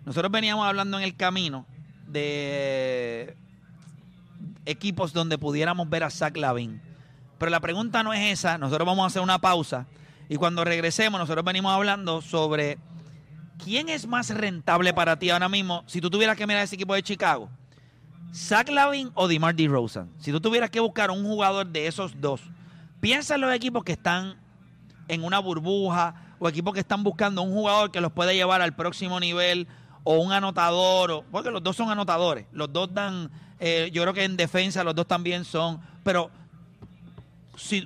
Nosotros 0.06 0.32
veníamos 0.32 0.66
hablando 0.66 0.96
en 0.98 1.04
el 1.04 1.14
camino 1.16 1.66
de 2.06 3.36
equipos 4.66 5.12
donde 5.12 5.38
pudiéramos 5.38 5.88
ver 5.88 6.04
a 6.04 6.10
Zach 6.10 6.36
Lavin. 6.36 6.80
Pero 7.38 7.50
la 7.50 7.60
pregunta 7.60 8.02
no 8.02 8.12
es 8.12 8.32
esa. 8.32 8.58
Nosotros 8.58 8.86
vamos 8.86 9.04
a 9.04 9.06
hacer 9.06 9.22
una 9.22 9.38
pausa. 9.38 9.86
Y 10.28 10.36
cuando 10.36 10.64
regresemos, 10.64 11.20
nosotros 11.20 11.44
venimos 11.44 11.72
hablando 11.72 12.20
sobre 12.20 12.78
quién 13.62 13.88
es 13.88 14.06
más 14.06 14.30
rentable 14.30 14.94
para 14.94 15.18
ti 15.18 15.30
ahora 15.30 15.48
mismo 15.48 15.84
si 15.86 16.00
tú 16.00 16.10
tuvieras 16.10 16.36
que 16.36 16.46
mirar 16.46 16.62
ese 16.62 16.74
equipo 16.74 16.94
de 16.94 17.02
Chicago. 17.02 17.48
Zach 18.34 18.68
Lavin 18.68 19.10
o 19.14 19.26
DeMar 19.26 19.54
DeRozan. 19.54 20.10
Si 20.18 20.30
tú 20.30 20.40
tuvieras 20.40 20.70
que 20.70 20.80
buscar 20.80 21.10
un 21.10 21.24
jugador 21.24 21.66
de 21.66 21.86
esos 21.86 22.20
dos, 22.20 22.42
piensa 23.00 23.34
en 23.34 23.40
los 23.40 23.54
equipos 23.54 23.84
que 23.84 23.92
están 23.92 24.36
en 25.08 25.24
una 25.24 25.38
burbuja 25.38 26.14
o 26.38 26.48
equipos 26.48 26.74
que 26.74 26.80
están 26.80 27.02
buscando 27.02 27.42
un 27.42 27.52
jugador 27.52 27.90
que 27.90 28.00
los 28.00 28.12
puede 28.12 28.34
llevar 28.34 28.60
al 28.60 28.74
próximo 28.74 29.18
nivel 29.18 29.66
o 30.04 30.18
un 30.18 30.32
anotador, 30.32 31.24
porque 31.30 31.50
los 31.50 31.62
dos 31.62 31.76
son 31.76 31.90
anotadores, 31.90 32.46
los 32.52 32.72
dos 32.72 32.92
dan, 32.92 33.30
eh, 33.58 33.90
yo 33.92 34.02
creo 34.02 34.14
que 34.14 34.24
en 34.24 34.36
defensa 34.36 34.84
los 34.84 34.94
dos 34.94 35.06
también 35.06 35.44
son, 35.44 35.80
pero 36.04 36.30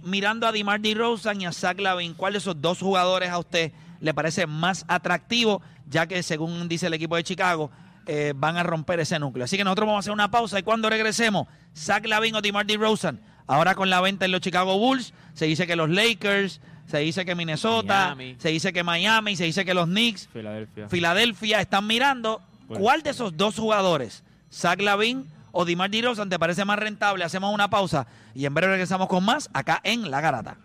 mirando 0.05 0.47
a 0.47 0.53
DeMar 0.53 0.81
DeRozan 0.81 1.41
y 1.41 1.47
a 1.47 1.53
Zach 1.53 1.81
Lavin, 1.81 2.15
¿cuál 2.15 2.35
de 2.35 2.39
esos 2.39 2.61
dos 2.61 2.79
jugadores 2.79 3.31
a 3.31 3.39
usted 3.39 3.73
le 4.03 4.13
parece 4.13 4.47
más 4.47 4.85
atractivo? 4.89 5.63
Ya 5.89 6.07
que 6.07 6.23
según 6.23 6.69
dice 6.69 6.89
el 6.89 6.95
equipo 6.95 7.17
de 7.17 7.25
Chicago, 7.25 7.71
eh, 8.07 8.35
van 8.37 8.57
a 8.57 8.63
romper 8.63 9.01
ese 9.01 9.19
núcleo. 9.19 9.45
Así 9.45 9.57
que 9.57 9.65
nosotros 9.65 9.87
vamos 9.87 9.99
a 9.99 10.01
hacer 10.01 10.13
una 10.13 10.31
pausa 10.31 10.59
y 10.59 10.63
cuando 10.63 10.91
regresemos, 10.91 11.47
Zach 11.75 12.05
Lavin 12.07 12.35
o 12.35 12.43
DeMar 12.43 12.67
DeRozan, 12.67 13.21
ahora 13.47 13.75
con 13.75 13.89
la 13.91 14.01
venta 14.01 14.25
en 14.27 14.33
los 14.33 14.41
Chicago 14.41 14.77
Bulls, 14.79 15.15
se 15.35 15.47
dice 15.47 15.67
que 15.67 15.77
los 15.77 15.89
Lakers, 15.89 16.61
se 16.87 16.99
dice 16.99 17.25
que 17.25 17.35
Minnesota, 17.35 18.15
Miami. 18.17 18.37
se 18.39 18.49
dice 18.49 18.73
que 18.73 18.83
Miami, 18.83 19.37
se 19.37 19.45
dice 19.45 19.65
que 19.65 19.73
los 19.73 19.87
Knicks, 19.87 20.29
Filadelfia. 20.33 20.89
Filadelfia 20.89 21.61
están 21.61 21.87
mirando 21.87 22.43
Bueno. 22.67 22.83
cuál 22.83 23.03
de 23.03 23.11
esos 23.11 23.37
dos 23.37 23.57
jugadores, 23.57 24.25
Zach 24.53 24.81
Lavin 24.81 25.27
o 25.53 25.65
DeMar 25.65 25.91
DeRozan, 25.91 26.29
te 26.29 26.39
parece 26.39 26.65
más 26.65 26.79
rentable. 26.79 27.23
Hacemos 27.25 27.55
una 27.55 27.71
pausa 27.71 28.07
y 28.35 28.47
en 28.47 28.55
breve 28.55 28.73
regresamos 28.73 29.07
con 29.07 29.25
más 29.25 29.49
acá 29.53 29.81
en 29.85 30.11
La 30.11 30.21
Garata. 30.21 30.57